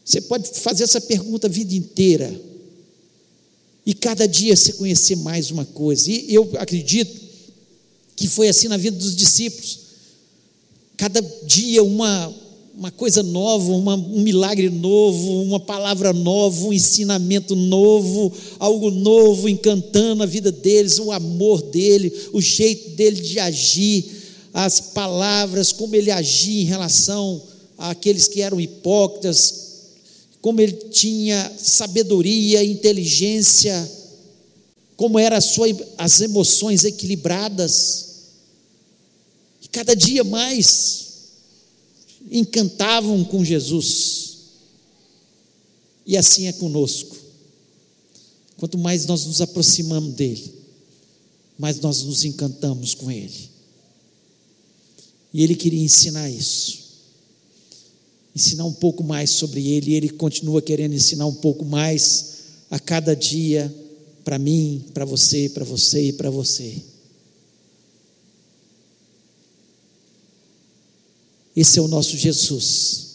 Você 0.04 0.22
pode 0.22 0.50
fazer 0.60 0.84
essa 0.84 1.00
pergunta 1.00 1.48
a 1.48 1.50
vida 1.50 1.74
inteira. 1.74 2.50
E 3.86 3.94
cada 3.94 4.28
dia 4.28 4.56
você 4.56 4.74
conhecer 4.74 5.16
mais 5.18 5.52
uma 5.52 5.66
coisa. 5.66 6.12
E 6.12 6.34
eu 6.34 6.50
acredito 6.58 7.20
que 8.16 8.28
foi 8.28 8.50
assim 8.50 8.68
na 8.68 8.78
vida 8.78 8.98
dos 8.98 9.16
discípulos. 9.16 9.80
Cada 10.98 11.22
dia 11.46 11.84
uma, 11.84 12.36
uma 12.80 12.92
coisa 12.92 13.22
nova, 13.22 13.74
uma, 13.74 13.94
um 13.96 14.22
milagre 14.22 14.70
novo, 14.70 15.44
uma 15.44 15.60
palavra 15.60 16.14
nova, 16.14 16.66
um 16.66 16.72
ensinamento 16.72 17.54
novo, 17.54 18.32
algo 18.58 18.90
novo 18.90 19.50
encantando 19.50 20.24
a 20.24 20.26
vida 20.26 20.50
deles, 20.50 20.98
o 20.98 21.12
amor 21.12 21.62
dele, 21.62 22.10
o 22.32 22.42
jeito 22.42 22.92
dele 22.92 23.20
de 23.20 23.38
agir, 23.38 24.06
as 24.54 24.80
palavras, 24.80 25.74
como 25.74 25.94
ele 25.94 26.10
agia 26.10 26.62
em 26.62 26.66
relação 26.66 27.44
àqueles 27.78 28.30
que 28.30 28.42
eram 28.42 28.62
hipócritas, 28.62 29.56
como 30.40 30.62
ele 30.62 30.72
tinha 30.72 31.52
sabedoria, 31.58 32.64
inteligência, 32.64 33.92
como 34.96 35.20
eram 35.20 35.38
as 35.98 36.22
emoções 36.22 36.86
equilibradas. 36.86 38.06
E 39.62 39.68
cada 39.68 39.94
dia 39.94 40.24
mais 40.24 41.09
encantavam 42.32 43.24
com 43.24 43.44
Jesus. 43.44 44.38
E 46.06 46.18
assim 46.18 46.48
é 46.48 46.54
conosco. 46.54 47.18
Quanto 48.58 48.78
mais 48.78 49.06
nós 49.06 49.26
nos 49.26 49.42
aproximamos 49.42 50.14
dele, 50.16 50.54
mais 51.58 51.80
nós 51.80 52.04
nos 52.04 52.26
encantamos 52.26 52.94
com 52.94 53.12
ele. 53.12 53.50
E 55.34 55.44
ele 55.44 55.56
queria 55.56 55.82
ensinar 55.82 56.30
isso 56.30 56.80
ensinar 58.36 58.66
um 58.66 58.74
pouco 58.74 59.04
mais 59.04 59.32
sobre 59.32 59.68
Ele, 59.68 59.92
e 59.92 59.96
Ele 59.96 60.10
continua 60.10 60.62
querendo 60.62 60.94
ensinar 60.94 61.26
um 61.26 61.34
pouco 61.34 61.66
mais 61.66 62.38
a 62.70 62.80
cada 62.80 63.16
dia 63.16 63.74
para 64.24 64.40
mim, 64.40 64.84
para 64.94 65.06
você, 65.06 65.50
para 65.50 65.66
você 65.66 66.10
e 66.10 66.14
para 66.14 66.30
você. 66.30 66.76
Esse 71.60 71.78
é 71.78 71.82
o 71.82 71.90
nosso 71.90 72.16
Jesus. 72.16 73.08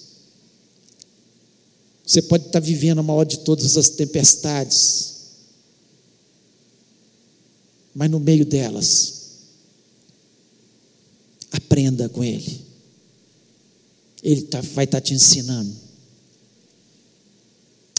Você 2.04 2.20
pode 2.20 2.44
estar 2.44 2.60
vivendo 2.60 2.98
a 2.98 3.02
maior 3.02 3.24
de 3.24 3.38
todas 3.38 3.78
as 3.78 3.88
tempestades, 3.88 5.14
mas 7.94 8.10
no 8.10 8.20
meio 8.20 8.44
delas, 8.44 9.14
aprenda 11.52 12.06
com 12.10 12.22
Ele. 12.22 12.60
Ele 14.22 14.42
tá, 14.42 14.60
vai 14.60 14.84
estar 14.84 15.00
tá 15.00 15.06
te 15.06 15.14
ensinando. 15.14 15.74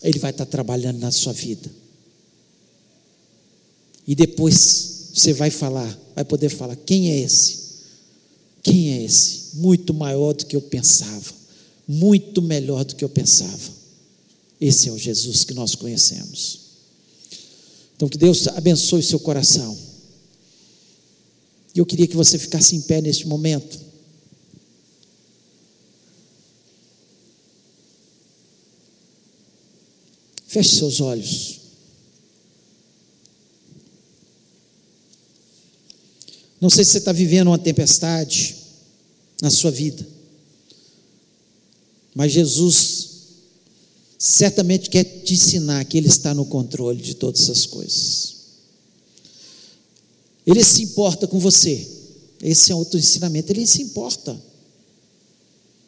Ele 0.03 0.19
vai 0.19 0.29
estar 0.29 0.45
tá 0.45 0.51
trabalhando 0.51 0.99
na 0.99 1.09
sua 1.09 1.33
vida. 1.33 1.71
E 4.05 4.13
depois 4.13 5.09
você 5.11 5.33
vai 5.33 5.49
falar, 5.49 5.99
vai 6.13 6.23
poder 6.23 6.49
falar: 6.49 6.75
quem 6.75 7.09
é 7.09 7.21
esse? 7.21 7.64
Quem 8.65 8.93
é 8.93 9.03
esse? 9.03 9.57
Muito 9.57 9.93
maior 9.93 10.33
do 10.33 10.43
que 10.43 10.55
eu 10.55 10.61
pensava, 10.61 11.31
muito 11.87 12.41
melhor 12.41 12.83
do 12.83 12.95
que 12.95 13.05
eu 13.05 13.09
pensava. 13.09 13.71
Esse 14.59 14.89
é 14.89 14.91
o 14.91 14.97
Jesus 14.97 15.43
que 15.43 15.53
nós 15.53 15.75
conhecemos. 15.75 16.61
Então, 17.95 18.09
que 18.09 18.17
Deus 18.17 18.47
abençoe 18.47 19.03
seu 19.03 19.19
coração. 19.19 19.77
E 21.75 21.79
eu 21.79 21.85
queria 21.85 22.07
que 22.07 22.15
você 22.15 22.39
ficasse 22.39 22.75
em 22.75 22.81
pé 22.81 23.01
neste 23.01 23.27
momento. 23.27 23.79
Feche 30.47 30.75
seus 30.75 30.99
olhos. 31.01 31.64
Não 36.65 36.69
sei 36.71 36.83
se 36.83 36.93
você 36.93 36.97
está 36.97 37.11
vivendo 37.11 37.49
uma 37.49 37.59
tempestade 37.59 38.55
na 39.39 39.51
sua 39.51 39.69
vida, 39.69 40.03
mas 42.15 42.31
Jesus 42.31 43.09
certamente 44.17 44.89
quer 44.89 45.03
te 45.03 45.35
ensinar 45.35 45.85
que 45.85 45.95
Ele 45.95 46.07
está 46.07 46.33
no 46.33 46.43
controle 46.43 46.99
de 46.99 47.13
todas 47.13 47.43
essas 47.43 47.67
coisas. 47.67 48.33
Ele 50.43 50.63
se 50.63 50.81
importa 50.81 51.27
com 51.27 51.37
você. 51.37 51.87
Esse 52.41 52.71
é 52.71 52.75
outro 52.75 52.97
ensinamento. 52.97 53.51
Ele 53.51 53.67
se 53.67 53.83
importa. 53.83 54.35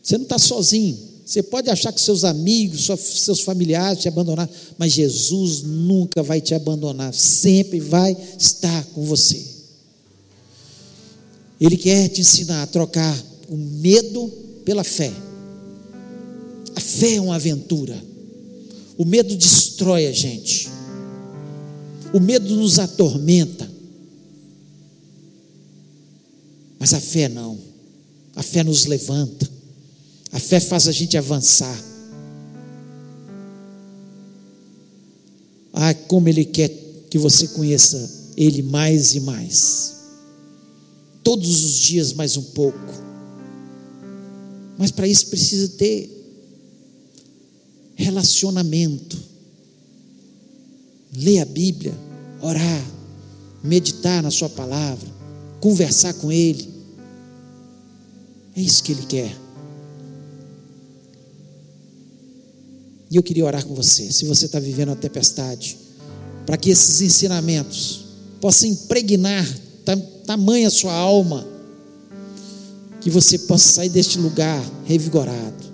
Você 0.04 0.16
não 0.16 0.26
está 0.26 0.38
sozinho. 0.38 0.96
Você 1.26 1.42
pode 1.42 1.72
achar 1.72 1.92
que 1.92 2.00
seus 2.00 2.24
amigos, 2.24 2.86
seus 2.86 3.40
familiares 3.40 4.04
te 4.04 4.08
abandonaram, 4.08 4.54
mas 4.78 4.94
Jesus 4.94 5.64
nunca 5.64 6.22
vai 6.22 6.40
te 6.40 6.54
abandonar, 6.54 7.16
sempre 7.16 7.80
vai 7.80 8.16
estar 8.38 8.86
com 8.94 9.04
você. 9.04 9.57
Ele 11.60 11.76
quer 11.76 12.08
te 12.10 12.22
ensinar 12.22 12.64
a 12.64 12.68
trocar 12.68 13.18
o 13.50 13.58
medo 13.58 14.28
pela 14.64 14.84
fé. 14.84 15.12
A 16.76 16.80
fé 16.80 17.16
é 17.16 17.22
uma 17.22 17.36
aventura. 17.36 18.00
O 18.98 19.06
medo 19.06 19.36
destrói 19.36 20.08
a 20.08 20.12
gente. 20.12 20.70
O 22.14 22.20
medo 22.20 22.56
nos 22.56 22.78
atormenta. 22.78 23.70
Mas 26.80 26.94
a 26.94 27.00
fé 27.00 27.28
não. 27.28 27.58
A 28.36 28.44
fé 28.44 28.64
nos 28.64 28.86
levanta. 28.86 29.50
A 30.32 30.40
fé 30.40 30.60
faz 30.60 30.88
a 30.88 30.92
gente 30.92 31.18
avançar. 31.18 31.84
Ah, 35.74 35.94
como 35.94 36.30
Ele 36.30 36.46
quer 36.46 36.70
que 37.10 37.18
você 37.18 37.48
conheça 37.48 38.10
Ele 38.36 38.62
mais 38.62 39.16
e 39.16 39.20
mais. 39.20 39.97
Todos 41.28 41.66
os 41.66 41.80
dias 41.80 42.14
mais 42.14 42.38
um 42.38 42.42
pouco. 42.42 42.94
Mas 44.78 44.92
para 44.92 45.06
isso 45.06 45.28
precisa 45.28 45.68
ter 45.68 46.10
relacionamento. 47.96 49.18
Ler 51.14 51.40
a 51.40 51.46
Bíblia, 51.46 51.94
orar, 52.42 52.82
meditar 53.62 54.24
na 54.24 54.32
Sua 54.32 54.48
palavra, 54.48 55.06
conversar 55.60 56.14
com 56.14 56.32
Ele. 56.32 56.66
É 58.56 58.62
isso 58.62 58.82
que 58.82 58.94
Ele 58.94 59.06
quer. 59.06 59.38
E 63.12 63.18
eu 63.18 63.22
queria 63.22 63.44
orar 63.44 63.66
com 63.66 63.76
você, 63.76 64.14
se 64.14 64.24
você 64.24 64.46
está 64.46 64.62
vivendo 64.62 64.90
uma 64.92 64.96
tempestade, 64.96 65.78
para 66.46 66.56
que 66.56 66.70
esses 66.70 67.02
ensinamentos 67.02 68.06
possam 68.40 68.70
impregnar 68.70 69.67
tamanha 69.96 70.70
sua 70.70 70.94
alma, 70.94 71.48
que 73.00 73.10
você 73.10 73.38
possa 73.40 73.74
sair 73.74 73.90
deste 73.90 74.18
lugar 74.18 74.62
revigorado. 74.86 75.66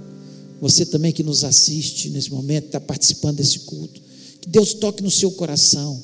Você 0.62 0.86
também 0.86 1.12
que 1.12 1.24
nos 1.24 1.44
assiste 1.44 2.10
nesse 2.10 2.32
momento, 2.32 2.68
está 2.68 2.80
participando 2.80 3.38
desse 3.38 3.60
culto, 3.60 4.02
que 4.42 4.50
Deus 4.50 4.74
toque 4.74 5.02
no 5.02 5.12
seu 5.12 5.32
coração. 5.32 6.02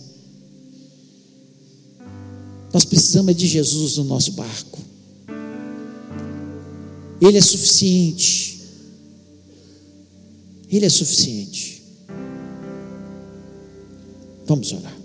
Nós 2.74 2.86
precisamos 2.86 3.36
de 3.36 3.48
Jesus 3.48 3.98
no 3.98 4.04
nosso 4.04 4.34
barco. 4.34 4.80
Ele 7.22 7.38
é 7.38 7.42
suficiente. 7.42 8.60
Ele 10.72 10.86
é 10.86 10.90
suficiente. 10.90 11.84
Vamos 14.46 14.72
orar. 14.72 14.99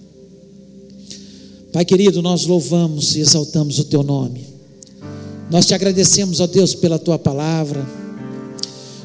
Pai 1.75 1.85
querido, 1.85 2.22
nós 2.22 2.47
louvamos 2.47 3.16
e 3.16 3.18
exaltamos 3.18 3.81
o 3.81 3.85
teu 3.85 4.05
nome. 4.05 4.47
Nós 5.51 5.66
te 5.66 5.75
agradecemos, 5.75 6.39
ó 6.39 6.47
Deus, 6.47 6.72
pela 6.72 7.01
tua 7.01 7.18
palavra. 7.18 7.85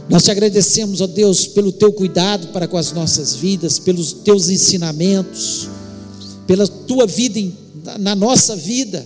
Nós 0.07 0.23
te 0.23 0.29
agradecemos, 0.29 1.01
ó 1.01 1.07
Deus, 1.07 1.47
pelo 1.47 1.71
teu 1.71 1.91
cuidado 1.91 2.49
para 2.49 2.67
com 2.67 2.77
as 2.77 2.91
nossas 2.91 3.33
vidas, 3.33 3.79
pelos 3.79 4.13
teus 4.13 4.49
ensinamentos, 4.49 5.67
pela 6.45 6.67
tua 6.67 7.07
vida 7.07 7.51
na 7.97 8.13
nossa 8.13 8.55
vida. 8.55 9.03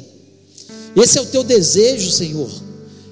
Esse 0.94 1.18
é 1.18 1.22
o 1.22 1.26
teu 1.26 1.42
desejo, 1.42 2.12
Senhor. 2.12 2.50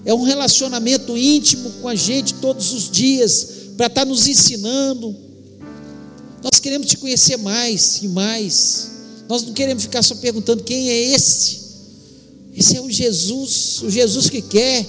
É 0.03 0.13
um 0.13 0.23
relacionamento 0.23 1.17
íntimo 1.17 1.71
com 1.81 1.87
a 1.87 1.95
gente 1.95 2.33
todos 2.33 2.73
os 2.73 2.91
dias, 2.91 3.47
para 3.77 3.85
estar 3.85 4.05
nos 4.05 4.27
ensinando. 4.27 5.15
Nós 6.43 6.59
queremos 6.59 6.87
te 6.87 6.97
conhecer 6.97 7.37
mais 7.37 8.03
e 8.03 8.09
mais. 8.09 8.90
Nós 9.31 9.43
não 9.43 9.53
queremos 9.53 9.83
ficar 9.83 10.03
só 10.03 10.13
perguntando 10.15 10.61
quem 10.61 10.89
é 10.89 11.15
esse. 11.15 11.61
Esse 12.53 12.75
é 12.75 12.81
o 12.81 12.91
Jesus, 12.91 13.81
o 13.81 13.89
Jesus 13.89 14.29
que 14.29 14.41
quer, 14.41 14.85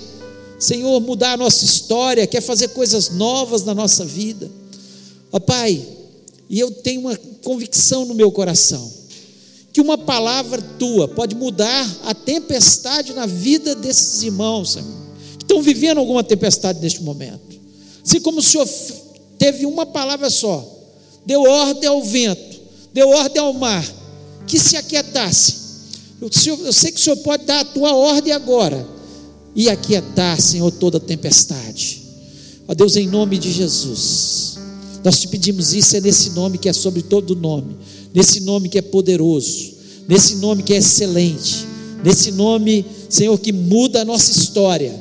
Senhor, 0.59 1.01
mudar 1.01 1.35
a 1.35 1.37
nossa 1.37 1.65
história, 1.65 2.27
quer 2.27 2.41
fazer 2.41 2.71
coisas 2.71 3.11
novas 3.11 3.63
na 3.63 3.73
nossa 3.73 4.05
vida. 4.05 4.51
Ó 5.31 5.39
Pai, 5.39 5.81
e 6.51 6.59
eu 6.59 6.73
tenho 6.73 7.03
uma 7.03 7.17
convicção 7.45 8.05
no 8.05 8.17
meu 8.17 8.33
coração, 8.33 8.93
que 9.73 9.81
uma 9.81 9.97
palavra 9.97 10.61
tua 10.77 11.07
pode 11.07 11.37
mudar 11.37 12.01
a 12.05 12.13
tempestade 12.13 13.13
na 13.13 13.27
vida 13.27 13.77
desses 13.77 14.25
irmãos, 14.25 14.73
Senhor, 14.73 14.89
que 15.39 15.45
estão 15.45 15.63
vivendo 15.63 15.99
alguma 15.99 16.25
tempestade 16.25 16.81
neste 16.81 17.01
momento. 17.01 17.61
Assim 18.05 18.21
como 18.21 18.41
o 18.41 18.43
Senhor 18.43 18.69
teve 19.39 19.67
uma 19.67 19.87
palavra 19.87 20.29
só, 20.31 20.69
deu 21.25 21.43
ordem 21.43 21.89
ao 21.89 22.03
vento, 22.03 22.61
deu 22.93 23.09
ordem 23.09 23.41
ao 23.41 23.53
mar, 23.53 24.02
que 24.47 24.59
se 24.59 24.77
aquietasse 24.77 25.63
eu 26.23 26.73
sei 26.73 26.93
que 26.93 27.01
o 27.01 27.03
Senhor 27.03 27.17
pode 27.17 27.45
dar 27.45 27.61
a 27.61 27.65
tua 27.65 27.97
ordem 27.97 28.33
agora 28.33 28.87
e 29.57 29.69
aquietar, 29.69 30.41
Senhor, 30.41 30.71
toda 30.71 31.01
tempestade. 31.01 32.01
Ó 32.69 32.75
Deus, 32.75 32.95
em 32.95 33.09
nome 33.09 33.39
de 33.39 33.51
Jesus, 33.51 34.57
nós 35.03 35.21
te 35.21 35.27
pedimos 35.27 35.75
isso, 35.75 35.97
é 35.97 36.01
nesse 36.01 36.31
nome 36.31 36.59
que 36.59 36.69
é 36.69 36.73
sobre 36.73 37.03
todo 37.03 37.35
nome, 37.35 37.77
nesse 38.15 38.39
nome 38.41 38.69
que 38.69 38.79
é 38.79 38.83
poderoso, 38.83 39.73
nesse 40.09 40.37
nome 40.37 40.63
que 40.63 40.73
é 40.73 40.77
excelente, 40.77 41.67
nesse 42.05 42.31
nome, 42.31 42.87
Senhor, 43.09 43.37
que 43.39 43.53
muda 43.53 44.03
a 44.03 44.05
nossa 44.05 44.31
história. 44.31 44.95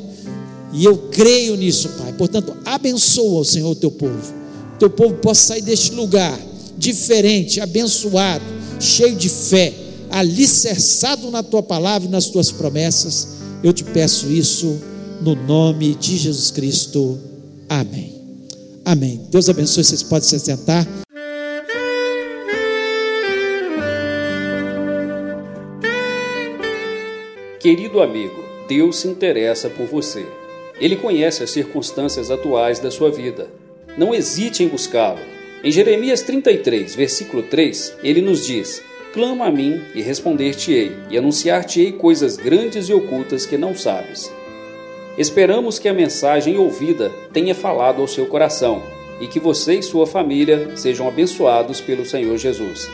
E 0.73 0.83
eu 0.83 0.97
creio 1.11 1.55
nisso, 1.55 1.87
Pai. 1.99 2.13
Portanto, 2.13 2.55
abençoa, 2.65 3.45
Senhor, 3.45 3.69
o 3.69 3.75
teu 3.75 3.91
povo. 3.91 4.33
Teu 4.79 4.89
povo 4.89 5.15
possa 5.15 5.47
sair 5.47 5.61
deste 5.61 5.91
lugar 5.91 6.39
diferente, 6.77 7.61
abençoado, 7.61 8.60
cheio 8.81 9.15
de 9.15 9.29
fé 9.29 9.73
alicerçado 10.09 11.31
na 11.31 11.41
tua 11.41 11.63
palavra 11.63 12.07
e 12.07 12.11
nas 12.11 12.27
tuas 12.27 12.51
promessas. 12.51 13.39
Eu 13.63 13.71
te 13.71 13.83
peço 13.83 14.29
isso 14.31 14.81
no 15.21 15.35
nome 15.35 15.95
de 15.95 16.17
Jesus 16.17 16.51
Cristo. 16.51 17.19
Amém. 17.69 18.13
Amém. 18.83 19.21
Deus 19.29 19.47
abençoe. 19.47 19.83
Vocês 19.83 20.03
podem 20.03 20.27
se 20.27 20.39
sentar. 20.39 20.85
Querido 27.59 28.01
amigo, 28.01 28.43
Deus 28.67 28.97
se 28.97 29.07
interessa 29.07 29.69
por 29.69 29.85
você. 29.85 30.25
Ele 30.79 30.95
conhece 30.95 31.43
as 31.43 31.51
circunstâncias 31.51 32.31
atuais 32.31 32.79
da 32.79 32.89
sua 32.89 33.11
vida. 33.11 33.47
Não 33.95 34.15
hesite 34.15 34.63
em 34.63 34.67
buscá-lo. 34.67 35.19
Em 35.63 35.71
Jeremias 35.71 36.23
33, 36.23 36.95
versículo 36.95 37.43
3, 37.43 37.97
ele 38.03 38.19
nos 38.19 38.47
diz: 38.47 38.81
Clama 39.13 39.45
a 39.45 39.51
mim 39.51 39.79
e 39.93 40.01
responder-te-ei, 40.01 40.91
e 41.07 41.15
anunciar-te-ei 41.15 41.91
coisas 41.91 42.35
grandes 42.35 42.89
e 42.89 42.93
ocultas 42.93 43.45
que 43.45 43.59
não 43.59 43.75
sabes. 43.75 44.33
Esperamos 45.15 45.77
que 45.77 45.87
a 45.87 45.93
mensagem 45.93 46.57
ouvida 46.57 47.11
tenha 47.31 47.53
falado 47.53 48.01
ao 48.01 48.07
seu 48.07 48.25
coração 48.25 48.81
e 49.19 49.27
que 49.27 49.39
você 49.39 49.75
e 49.75 49.83
sua 49.83 50.07
família 50.07 50.75
sejam 50.75 51.07
abençoados 51.07 51.79
pelo 51.79 52.07
Senhor 52.07 52.37
Jesus. 52.37 52.89